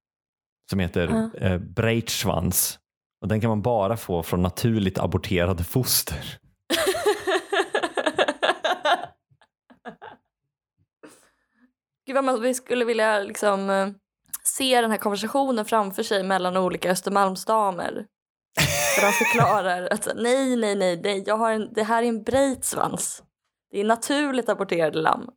som 0.71 0.79
heter 0.79 1.09
uh. 1.09 1.29
eh, 1.35 1.59
breitschwanz 1.59 2.79
och 3.21 3.29
den 3.29 3.41
kan 3.41 3.51
man 3.51 3.63
bara 3.63 3.97
få 3.97 4.23
från 4.23 4.43
naturligt 4.43 4.99
aborterade 4.99 5.65
foster. 5.65 6.39
Gud 12.07 12.15
vad 12.15 12.25
man 12.25 12.55
skulle 12.55 12.85
vilja 12.85 13.19
liksom 13.19 13.71
eh, 13.71 13.89
se 14.45 14.81
den 14.81 14.91
här 14.91 14.99
konversationen 14.99 15.65
framför 15.65 16.03
sig 16.03 16.23
mellan 16.23 16.57
olika 16.57 16.91
Östermalmsdamer. 16.91 18.07
För 18.95 19.07
de 19.07 19.13
förklarar 19.13 19.89
att 19.91 20.09
nej, 20.17 20.57
nej, 20.57 20.75
nej, 20.75 21.01
nej 21.03 21.23
jag 21.27 21.37
har 21.37 21.53
en, 21.53 21.73
det 21.73 21.83
här 21.83 22.03
är 22.03 22.07
en 22.07 22.23
breitsvans. 22.23 23.23
Det 23.71 23.81
är 23.81 23.85
naturligt 23.85 24.49
aborterade 24.49 24.99
lamm. 24.99 25.31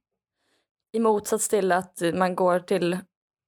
I 0.91 0.99
motsats 0.99 1.49
till 1.49 1.71
att 1.71 2.01
man 2.13 2.35
går 2.35 2.59
till 2.59 2.97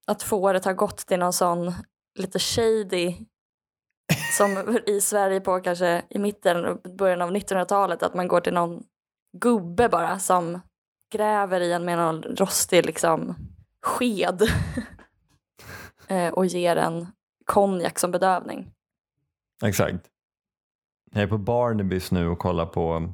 att 0.08 0.24
fåret 0.24 0.66
har 0.66 0.74
gått 0.74 0.98
till 0.98 1.20
någon 1.20 1.34
sån 1.34 1.74
lite 2.20 2.40
shady 2.40 3.16
som 4.38 4.80
i 4.86 5.02
Sverige 5.02 5.42
på 5.42 5.60
kanske 5.60 6.06
i 6.10 6.20
mitten 6.20 6.66
och 6.66 6.82
början 6.98 7.22
av 7.22 7.32
1900-talet 7.32 8.04
att 8.04 8.14
man 8.14 8.28
går 8.28 8.42
till 8.42 8.54
någon 8.54 8.84
gubbe 9.38 9.90
bara 9.90 10.20
som 10.20 10.60
gräver 11.12 11.62
i 11.62 11.72
en 11.72 11.86
med 11.86 11.98
någon 11.98 12.24
rostig 12.24 12.86
liksom 12.86 13.36
sked 13.82 14.42
eh, 16.08 16.34
och 16.34 16.46
ger 16.46 16.76
en 16.76 17.08
konjak 17.46 18.00
som 18.00 18.12
bedövning. 18.12 18.72
Exakt. 19.64 20.10
Jag 21.12 21.24
är 21.24 21.28
på 21.28 21.38
Barnabys 21.38 22.12
nu 22.12 22.28
och 22.28 22.40
kollar 22.40 22.66
på 22.66 23.14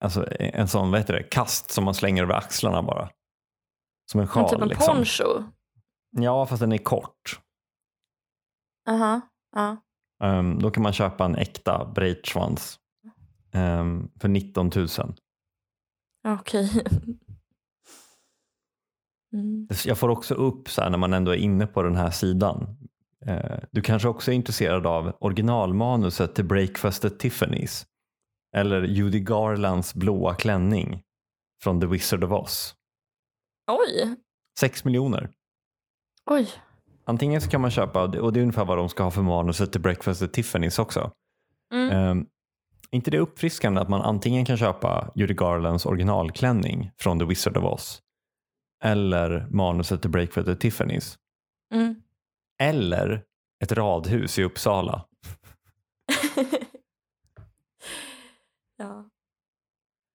alltså, 0.00 0.26
en 0.38 0.68
sån, 0.68 0.90
vad 0.90 1.00
heter 1.00 1.14
det, 1.14 1.22
kast 1.22 1.70
som 1.70 1.84
man 1.84 1.94
slänger 1.94 2.22
över 2.22 2.34
axlarna 2.34 2.82
bara. 2.82 3.10
Som 4.10 4.20
en 4.20 4.28
sjal. 4.28 4.50
Typ 4.50 4.60
en 4.60 4.68
liksom. 4.68 4.96
poncho? 4.96 5.44
Ja, 6.10 6.46
fast 6.46 6.60
den 6.60 6.72
är 6.72 6.78
kort. 6.78 7.40
Aha, 8.88 9.14
uh 9.14 9.20
ja. 9.56 9.76
Um, 10.22 10.58
då 10.58 10.70
kan 10.70 10.82
man 10.82 10.92
köpa 10.92 11.24
en 11.24 11.36
äkta 11.36 11.92
breitschwanz 11.94 12.78
um, 13.54 14.10
för 14.20 14.28
19 14.28 14.70
000. 14.76 14.88
Okej. 16.28 16.84
Mm. 19.32 19.68
Jag 19.84 19.98
får 19.98 20.08
också 20.08 20.34
upp 20.34 20.68
så 20.68 20.82
här 20.82 20.90
när 20.90 20.98
man 20.98 21.12
ändå 21.12 21.30
är 21.30 21.36
inne 21.36 21.66
på 21.66 21.82
den 21.82 21.96
här 21.96 22.10
sidan. 22.10 22.76
Eh, 23.26 23.58
Du 23.70 23.80
kanske 23.80 24.08
också 24.08 24.30
är 24.30 24.34
intresserad 24.34 24.86
av 24.86 25.16
originalmanuset 25.20 26.34
till 26.34 26.44
Breakfast 26.44 27.04
at 27.04 27.12
Tiffany's 27.12 27.86
eller 28.56 28.82
Judy 28.82 29.20
Garlands 29.20 29.94
blåa 29.94 30.34
klänning 30.34 31.02
från 31.62 31.80
The 31.80 31.86
Wizard 31.86 32.24
of 32.24 32.32
Oz. 32.32 32.74
Oj, 33.70 34.16
Sex 34.58 34.84
miljoner. 34.84 35.30
oj. 36.30 36.48
Antingen 37.04 37.40
så 37.40 37.50
kan 37.50 37.60
man 37.60 37.70
köpa, 37.70 38.02
och 38.04 38.32
det 38.32 38.40
är 38.40 38.42
ungefär 38.42 38.64
vad 38.64 38.78
de 38.78 38.88
ska 38.88 39.02
ha 39.02 39.10
för 39.10 39.22
manuset 39.22 39.72
till 39.72 39.80
Breakfast 39.80 40.22
at 40.22 40.30
Tiffany's 40.36 40.80
också. 40.80 41.12
Mm. 41.74 42.08
Um, 42.10 42.26
inte 42.90 43.10
det 43.10 43.18
uppfriskande 43.18 43.80
att 43.80 43.88
man 43.88 44.02
antingen 44.02 44.44
kan 44.44 44.56
köpa 44.56 45.12
Judy 45.14 45.34
Garlands 45.34 45.86
originalklänning 45.86 46.90
från 46.98 47.18
The 47.18 47.24
Wizard 47.24 47.56
of 47.56 47.64
Oz 47.64 48.02
eller 48.84 49.46
manuset 49.50 50.00
till 50.02 50.10
Breakfast 50.10 50.48
at 50.48 50.60
Tiffany's 50.64 51.16
Mm. 51.74 52.02
eller 52.60 53.24
ett 53.64 53.72
radhus 53.72 54.38
i 54.38 54.42
Uppsala. 54.44 55.04
ja. 58.80 59.10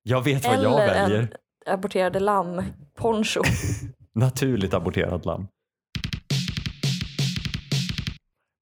Jag 0.04 0.22
vet 0.24 0.46
vad 0.46 0.54
Eller 0.54 0.64
jag 0.64 0.78
väljer. 0.78 1.20
en 1.66 1.74
aborterade 1.74 2.20
lamm 2.20 2.64
poncho. 2.96 3.42
Naturligt 4.14 4.74
aborterat 4.74 5.26
lamm. 5.26 5.48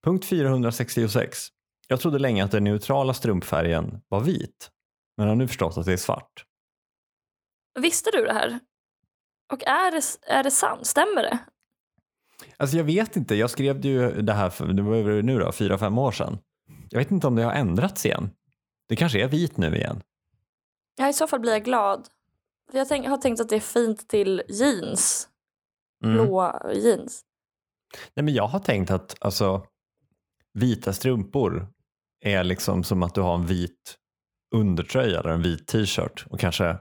Punkt 0.03 0.25
466. 0.25 1.47
Jag 1.87 1.99
trodde 1.99 2.19
länge 2.19 2.43
att 2.43 2.51
den 2.51 2.63
neutrala 2.63 3.13
strumpfärgen 3.13 4.01
var 4.07 4.19
vit, 4.21 4.69
men 5.17 5.27
har 5.27 5.35
nu 5.35 5.47
förstått 5.47 5.77
att 5.77 5.85
det 5.85 5.93
är 5.93 5.97
svart. 5.97 6.45
Visste 7.79 8.11
du 8.11 8.25
det 8.25 8.33
här? 8.33 8.59
Och 9.53 9.63
är 9.67 9.91
det, 9.91 10.01
är 10.33 10.43
det 10.43 10.51
sant? 10.51 10.85
Stämmer 10.87 11.21
det? 11.21 11.37
Alltså 12.57 12.77
jag 12.77 12.83
vet 12.83 13.15
inte, 13.15 13.35
jag 13.35 13.49
skrev 13.49 13.85
ju 13.85 14.21
det 14.21 14.33
här 14.33 14.49
för 14.49 14.67
det 14.67 14.81
var 14.81 15.21
nu 15.21 15.39
då, 15.39 15.51
fyra, 15.51 15.77
fem 15.77 15.97
år 15.97 16.11
sedan. 16.11 16.37
Jag 16.89 16.99
vet 16.99 17.11
inte 17.11 17.27
om 17.27 17.35
det 17.35 17.43
har 17.43 17.53
ändrats 17.53 18.05
igen. 18.05 18.29
Det 18.87 18.95
kanske 18.95 19.23
är 19.23 19.27
vit 19.27 19.57
nu 19.57 19.75
igen. 19.75 20.01
Ja, 20.95 21.09
I 21.09 21.13
så 21.13 21.27
fall 21.27 21.39
blir 21.39 21.51
jag 21.51 21.63
glad. 21.63 22.07
Jag 22.71 22.87
tänk, 22.87 23.07
har 23.07 23.17
tänkt 23.17 23.41
att 23.41 23.49
det 23.49 23.55
är 23.55 23.59
fint 23.59 24.07
till 24.07 24.43
jeans. 24.49 25.29
Mm. 26.03 26.13
Blå 26.13 26.59
jeans. 26.73 27.21
Nej, 28.13 28.23
men 28.23 28.33
jag 28.33 28.47
har 28.47 28.59
tänkt 28.59 28.91
att 28.91 29.15
alltså, 29.19 29.65
vita 30.53 30.93
strumpor 30.93 31.67
är 32.25 32.43
liksom 32.43 32.83
som 32.83 33.03
att 33.03 33.15
du 33.15 33.21
har 33.21 33.35
en 33.35 33.45
vit 33.45 33.97
undertröja 34.55 35.19
eller 35.19 35.29
en 35.29 35.41
vit 35.41 35.67
t-shirt 35.67 36.25
och 36.29 36.39
kanske, 36.39 36.77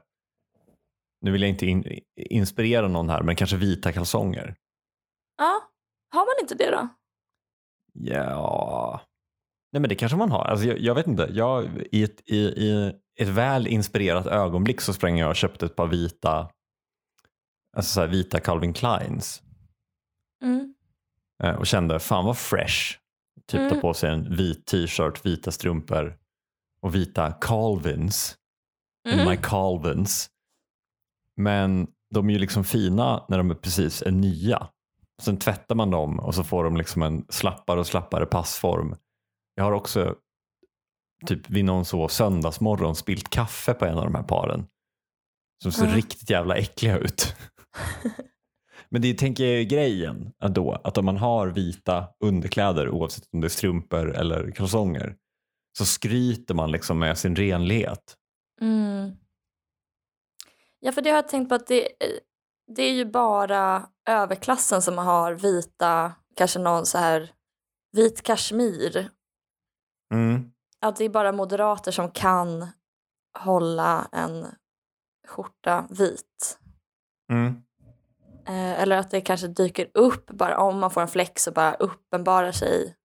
nu 1.21 1.31
vill 1.31 1.43
jag 1.43 1.51
inte 1.51 1.67
in, 1.67 2.01
inspirera 2.17 2.89
någon 2.89 3.09
här, 3.09 3.23
men 3.23 3.37
kanske 3.37 3.57
vita 3.57 3.93
kalsonger. 3.93 4.55
Ja, 5.39 5.63
har 6.11 6.21
man 6.21 6.35
inte 6.43 6.55
det 6.55 6.71
då? 6.71 6.89
Ja, 7.93 9.01
nej 9.73 9.81
men 9.81 9.89
det 9.89 9.95
kanske 9.95 10.17
man 10.19 10.31
har. 10.31 10.45
Alltså, 10.45 10.67
jag, 10.67 10.79
jag 10.79 10.95
vet 10.95 11.07
inte, 11.07 11.29
jag, 11.33 11.69
i, 11.93 12.03
ett, 12.03 12.31
i, 12.31 12.37
i 12.39 12.93
ett 13.21 13.29
väl 13.29 13.67
inspirerat 13.67 14.27
ögonblick 14.27 14.81
så 14.81 14.93
sprang 14.93 15.19
jag 15.19 15.29
och 15.31 15.37
köpte 15.37 15.67
ett 15.67 15.77
par 15.77 15.87
vita, 15.87 16.51
alltså 17.77 17.93
så 17.93 18.07
vita 18.07 18.41
Calvin 18.41 18.73
Kleins 18.73 19.43
Mm. 20.45 20.75
eh, 21.43 21.55
och 21.55 21.67
kände 21.67 21.99
fan 22.01 22.25
vad 22.25 22.39
fresh. 22.39 22.99
Typ 23.49 23.61
ta 23.61 23.67
Mm. 23.67 23.81
på 23.81 23.95
sig 23.95 24.11
en 24.11 24.37
vit 24.37 24.67
t-shirt, 24.67 25.27
vita 25.27 25.51
strumpor 25.51 26.17
och 26.83 26.95
vita 26.95 27.33
Calvins. 27.33 28.37
In 29.09 29.13
Mm. 29.19 29.31
my 29.31 29.37
Calvins. 29.37 30.29
Men 31.37 31.87
de 32.15 32.29
är 32.29 32.33
ju 32.33 32.39
liksom 32.39 32.65
fina 32.65 33.25
när 33.29 33.39
de 33.39 33.51
är 33.51 33.55
precis 33.55 34.03
är 34.03 34.11
nya. 34.11 34.69
Sen 35.23 35.37
tvättar 35.39 35.75
man 35.75 35.91
dem 35.91 36.21
och 36.21 36.35
så 36.35 36.45
får 36.45 36.65
de 36.65 36.77
liksom 36.77 37.03
en 37.03 37.25
slappare 37.29 37.81
och 37.81 37.87
slappare 37.87 38.27
passform. 38.27 38.95
Jag 39.63 39.67
har 39.67 39.73
också 39.73 40.15
typ 41.27 41.51
vid 41.51 41.65
någon 41.65 41.85
så 41.85 42.09
söndagsmorgon 42.09 42.97
spilt 42.97 43.31
kaffe 43.31 43.75
på 43.75 43.85
en 43.85 43.99
av 43.99 44.05
de 44.05 44.15
här 44.15 44.23
paren. 44.23 44.67
Som 45.63 45.73
ser 45.73 45.87
Ja. 45.87 45.97
riktigt 45.97 46.31
jävla 46.31 46.57
äckliga 46.57 46.99
ut. 46.99 47.35
Men 48.89 49.03
det 49.03 49.15
tänker 49.19 49.45
jag 49.45 49.61
är 49.61 49.65
grejen 49.65 50.33
ändå, 50.43 50.73
att 50.85 50.99
om 50.99 51.05
man 51.05 51.17
har 51.17 51.49
vita 51.49 52.09
underkläder 52.25 52.89
oavsett 52.89 53.25
om 53.33 53.41
det 53.41 53.47
är 53.47 53.49
strumpor 53.49 54.15
eller 54.17 54.51
kalsonger 54.51 55.17
så 55.79 55.85
skryter 55.87 56.55
man 56.55 56.71
liksom 56.71 56.99
med 56.99 57.19
sin 57.19 57.37
renlighet. 57.37 58.17
Mm. 58.61 59.11
Ja, 60.81 60.93
för 60.93 61.03
det 61.03 61.11
har 61.11 61.17
jag 61.17 61.29
tänkt 61.29 61.49
på 61.49 61.55
att 61.55 61.67
det, 61.67 61.89
det 62.77 62.83
är 62.83 62.93
ju 62.93 63.05
bara 63.05 63.89
överklassen 64.09 64.83
som 64.83 64.99
har 64.99 65.33
vita, 65.33 66.13
kanske 66.37 66.59
någon 66.59 66.87
så 66.87 66.99
här 66.99 67.31
vit 67.93 68.23
kashmir. 68.23 69.11
Mm. 70.13 70.51
Att 70.81 70.97
det 70.97 71.05
är 71.05 71.09
bara 71.09 71.33
moderater 71.33 71.93
som 71.93 72.11
kan 72.11 72.67
hålla 73.39 74.09
en 74.13 74.47
skjorta 75.29 75.87
vit. 75.91 76.59
Mm. 77.31 77.63
Eh, 78.47 78.83
eller 78.83 78.97
att 78.97 79.11
det 79.11 79.21
kanske 79.21 79.47
dyker 79.47 79.91
upp 79.95 80.31
bara 80.31 80.59
om 80.59 80.79
man 80.79 80.91
får 80.91 81.01
en 81.01 81.09
flex 81.09 81.47
och 81.47 81.55
bara 81.55 81.75
uppenbarar 81.75 82.53
sig 82.53 82.97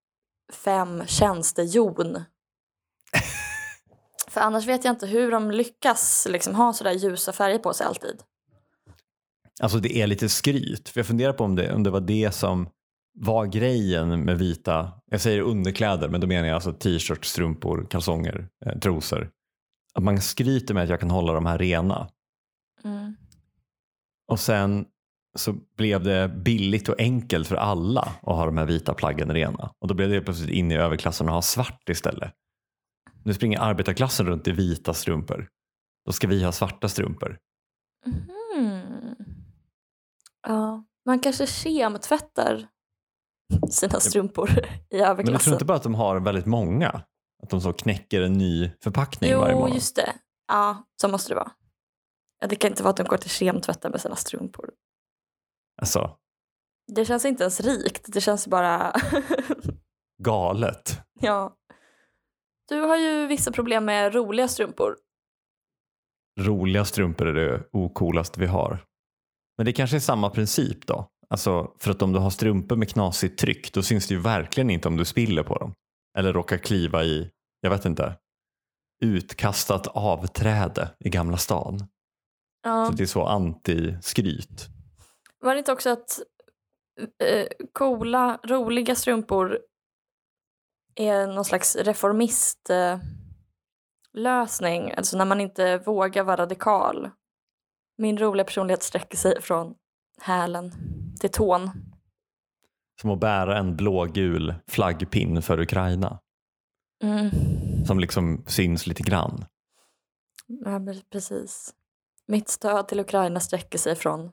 fem 0.52 1.06
tjänstejon. 1.06 2.24
För 4.28 4.40
annars 4.40 4.66
vet 4.66 4.84
jag 4.84 4.92
inte 4.92 5.06
hur 5.06 5.30
de 5.30 5.50
lyckas 5.50 6.26
liksom 6.30 6.54
ha 6.54 6.72
sådär 6.72 6.92
ljusa 6.92 7.32
färger 7.32 7.58
på 7.58 7.72
sig 7.72 7.86
alltid. 7.86 8.22
Alltså 9.60 9.78
det 9.78 9.96
är 9.96 10.06
lite 10.06 10.28
skryt. 10.28 10.88
För 10.88 11.00
jag 11.00 11.06
funderar 11.06 11.32
på 11.32 11.44
om 11.44 11.56
det, 11.56 11.72
om 11.72 11.82
det 11.82 11.90
var 11.90 12.00
det 12.00 12.34
som 12.34 12.68
var 13.20 13.46
grejen 13.46 14.20
med 14.24 14.38
vita, 14.38 14.92
jag 15.10 15.20
säger 15.20 15.40
underkläder, 15.40 16.08
men 16.08 16.20
då 16.20 16.26
menar 16.26 16.48
jag 16.48 16.54
alltså 16.54 16.72
t-shirt, 16.72 17.24
strumpor, 17.24 17.86
kalsonger, 17.90 18.48
eh, 18.66 18.78
trosor. 18.78 19.30
Att 19.94 20.04
man 20.04 20.20
skryter 20.20 20.74
med 20.74 20.82
att 20.82 20.90
jag 20.90 21.00
kan 21.00 21.10
hålla 21.10 21.32
de 21.32 21.46
här 21.46 21.58
rena. 21.58 22.08
Mm. 22.84 23.16
Och 24.28 24.40
sen 24.40 24.86
så 25.38 25.52
blev 25.76 26.02
det 26.02 26.28
billigt 26.28 26.88
och 26.88 27.00
enkelt 27.00 27.48
för 27.48 27.56
alla 27.56 28.00
att 28.00 28.36
ha 28.36 28.46
de 28.46 28.56
här 28.56 28.66
vita 28.66 28.94
plaggen 28.94 29.32
rena. 29.32 29.72
Och 29.78 29.88
då 29.88 29.94
blev 29.94 30.08
det 30.08 30.14
helt 30.14 30.24
plötsligt 30.24 30.50
in 30.50 30.72
i 30.72 30.76
överklassen 30.76 31.28
att 31.28 31.34
ha 31.34 31.42
svart 31.42 31.88
istället. 31.88 32.32
Nu 33.24 33.34
springer 33.34 33.60
arbetarklassen 33.60 34.26
runt 34.26 34.48
i 34.48 34.52
vita 34.52 34.94
strumpor. 34.94 35.48
Då 36.06 36.12
ska 36.12 36.26
vi 36.26 36.44
ha 36.44 36.52
svarta 36.52 36.88
strumpor. 36.88 37.38
Mhm. 38.06 39.16
Ja, 40.46 40.84
man 41.06 41.20
kanske 41.20 41.46
kemtvättar 41.46 42.68
sina 43.70 44.00
strumpor 44.00 44.50
i 44.50 44.52
Men 44.54 44.62
du 44.88 44.96
tror 44.98 45.06
överklassen. 45.06 45.52
inte 45.52 45.64
bara 45.64 45.76
att 45.76 45.82
de 45.82 45.94
har 45.94 46.20
väldigt 46.20 46.46
många? 46.46 46.88
Att 47.42 47.50
de 47.50 47.60
så 47.60 47.72
knäcker 47.72 48.20
en 48.22 48.32
ny 48.32 48.70
förpackning 48.82 49.36
varje 49.36 49.52
Jo, 49.52 49.58
morgon? 49.60 49.74
just 49.74 49.96
det. 49.96 50.12
Ja, 50.48 50.86
så 51.00 51.08
måste 51.08 51.30
det 51.30 51.34
vara. 51.34 51.50
Det 52.48 52.56
kan 52.56 52.70
inte 52.70 52.82
vara 52.82 52.90
att 52.90 52.96
de 52.96 53.04
går 53.04 53.16
till 53.16 53.30
kemtvätten 53.30 53.90
med 53.90 54.00
sina 54.00 54.16
strumpor. 54.16 54.70
Alltså, 55.82 56.16
Det 56.92 57.04
känns 57.04 57.24
inte 57.24 57.42
ens 57.44 57.60
rikt. 57.60 58.04
Det 58.12 58.20
känns 58.20 58.46
bara... 58.48 58.92
galet. 60.22 61.00
ja. 61.20 61.54
Du 62.68 62.80
har 62.80 62.96
ju 62.96 63.26
vissa 63.26 63.52
problem 63.52 63.84
med 63.84 64.14
roliga 64.14 64.48
strumpor. 64.48 64.96
Roliga 66.40 66.84
strumpor 66.84 67.26
är 67.26 67.34
det 67.34 67.64
ocoolaste 67.72 68.40
vi 68.40 68.46
har. 68.46 68.84
Men 69.56 69.66
det 69.66 69.72
kanske 69.72 69.96
är 69.96 70.00
samma 70.00 70.30
princip 70.30 70.86
då? 70.86 71.08
Alltså, 71.30 71.74
för 71.78 71.90
att 71.90 72.02
om 72.02 72.12
du 72.12 72.18
har 72.18 72.30
strumpor 72.30 72.76
med 72.76 72.88
knasigt 72.88 73.38
tryck 73.38 73.72
då 73.72 73.82
syns 73.82 74.08
det 74.08 74.14
ju 74.14 74.20
verkligen 74.20 74.70
inte 74.70 74.88
om 74.88 74.96
du 74.96 75.04
spiller 75.04 75.42
på 75.42 75.58
dem. 75.58 75.72
Eller 76.18 76.32
råkar 76.32 76.58
kliva 76.58 77.04
i, 77.04 77.30
jag 77.60 77.70
vet 77.70 77.84
inte, 77.84 78.14
utkastat 79.04 79.86
avträde 79.86 80.90
i 80.98 81.10
Gamla 81.10 81.36
stan. 81.36 81.86
Ja. 82.62 82.86
Så 82.86 82.92
det 82.92 83.02
är 83.02 83.06
så 83.06 83.26
anti-skryt. 83.26 84.68
Var 85.40 85.54
det 85.54 85.58
inte 85.58 85.72
också 85.72 85.90
att 85.90 86.20
eh, 87.22 87.46
coola, 87.72 88.40
roliga 88.44 88.94
strumpor 88.94 89.58
är 90.94 91.26
någon 91.26 91.44
slags 91.44 91.76
reformist 91.76 92.70
eh, 92.70 92.98
lösning? 94.12 94.92
Alltså 94.92 95.16
när 95.16 95.24
man 95.24 95.40
inte 95.40 95.78
vågar 95.78 96.24
vara 96.24 96.36
radikal. 96.36 97.10
Min 97.98 98.18
roliga 98.18 98.44
personlighet 98.44 98.82
sträcker 98.82 99.16
sig 99.16 99.42
från 99.42 99.74
hälen 100.20 100.72
till 101.18 101.30
tån. 101.30 101.70
Som 103.00 103.10
att 103.10 103.20
bära 103.20 103.58
en 103.58 103.76
blågul 103.76 104.54
flaggpin 104.66 105.42
för 105.42 105.60
Ukraina. 105.60 106.20
Mm. 107.04 107.30
Som 107.86 108.00
liksom 108.00 108.44
syns 108.46 108.86
lite 108.86 109.02
grann. 109.02 109.44
Ja, 110.46 110.80
precis. 111.12 111.74
Mitt 112.26 112.48
stöd 112.48 112.88
till 112.88 113.00
Ukraina 113.00 113.40
sträcker 113.40 113.78
sig 113.78 113.96
från 113.96 114.30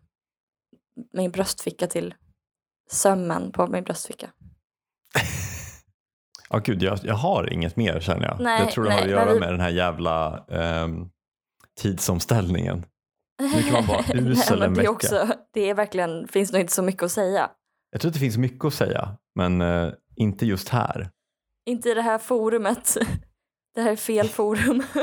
min 1.13 1.31
bröstficka 1.31 1.87
till 1.87 2.13
sömmen 2.91 3.51
på 3.51 3.67
min 3.67 3.83
bröstficka. 3.83 4.29
Ja 6.49 6.59
gud, 6.59 6.83
jag, 6.83 6.99
jag 7.03 7.15
har 7.15 7.53
inget 7.53 7.75
mer 7.75 7.99
känner 7.99 8.25
jag. 8.27 8.39
Nej, 8.39 8.61
jag 8.63 8.71
tror 8.71 8.83
det 8.83 8.91
har 8.91 8.99
nej, 9.01 9.03
att 9.03 9.09
men 9.19 9.25
göra 9.25 9.33
vi- 9.33 9.39
med 9.39 9.53
den 9.53 9.59
här 9.59 9.69
jävla 9.69 10.45
ehm, 10.49 11.09
tidsomställningen. 11.81 12.85
Nu 13.39 13.63
kan 13.63 13.73
man 13.73 13.85
vara 13.85 13.99
usel 14.13 14.53
en 14.53 14.59
men 14.59 14.73
det, 14.73 14.79
är 14.79 14.81
vecka. 14.81 14.91
också, 14.91 15.27
det 15.53 15.69
är 15.69 15.73
verkligen, 15.73 16.27
finns 16.27 16.51
nog 16.51 16.61
inte 16.61 16.73
så 16.73 16.83
mycket 16.83 17.03
att 17.03 17.11
säga. 17.11 17.51
Jag 17.91 18.01
tror 18.01 18.09
att 18.09 18.13
det 18.13 18.19
finns 18.19 18.37
mycket 18.37 18.65
att 18.65 18.73
säga, 18.73 19.17
men 19.35 19.61
eh, 19.61 19.89
inte 20.15 20.45
just 20.45 20.69
här. 20.69 21.09
Inte 21.65 21.89
i 21.89 21.93
det 21.93 22.01
här 22.01 22.17
forumet. 22.17 22.97
Det 23.75 23.81
här 23.81 23.91
är 23.91 23.95
fel 23.95 24.27
forum. 24.29 24.83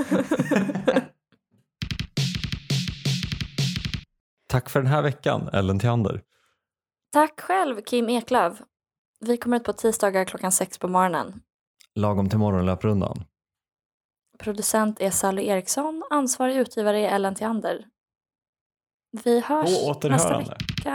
Tack 4.48 4.70
för 4.70 4.80
den 4.82 4.86
här 4.92 5.02
veckan, 5.02 5.48
Ellen 5.52 5.78
Theander. 5.78 6.22
Tack 7.12 7.40
själv 7.40 7.80
Kim 7.82 8.08
Eklöf. 8.08 8.58
Vi 9.20 9.36
kommer 9.36 9.56
ut 9.56 9.64
på 9.64 9.72
tisdagar 9.72 10.24
klockan 10.24 10.52
sex 10.52 10.78
på 10.78 10.88
morgonen. 10.88 11.40
Lagom 11.94 12.28
till 12.28 12.38
morgonlöprundan. 12.38 13.24
Producent 14.38 15.00
är 15.00 15.10
Sally 15.10 15.46
Eriksson, 15.46 16.02
ansvarig 16.10 16.56
utgivare 16.56 17.00
är 17.00 17.14
Ellen 17.14 17.34
Theander. 17.34 17.84
Vi 19.12 19.40
hörs 19.40 19.70
På 20.00 20.08
nästa 20.08 20.38
vecka. 20.38 20.94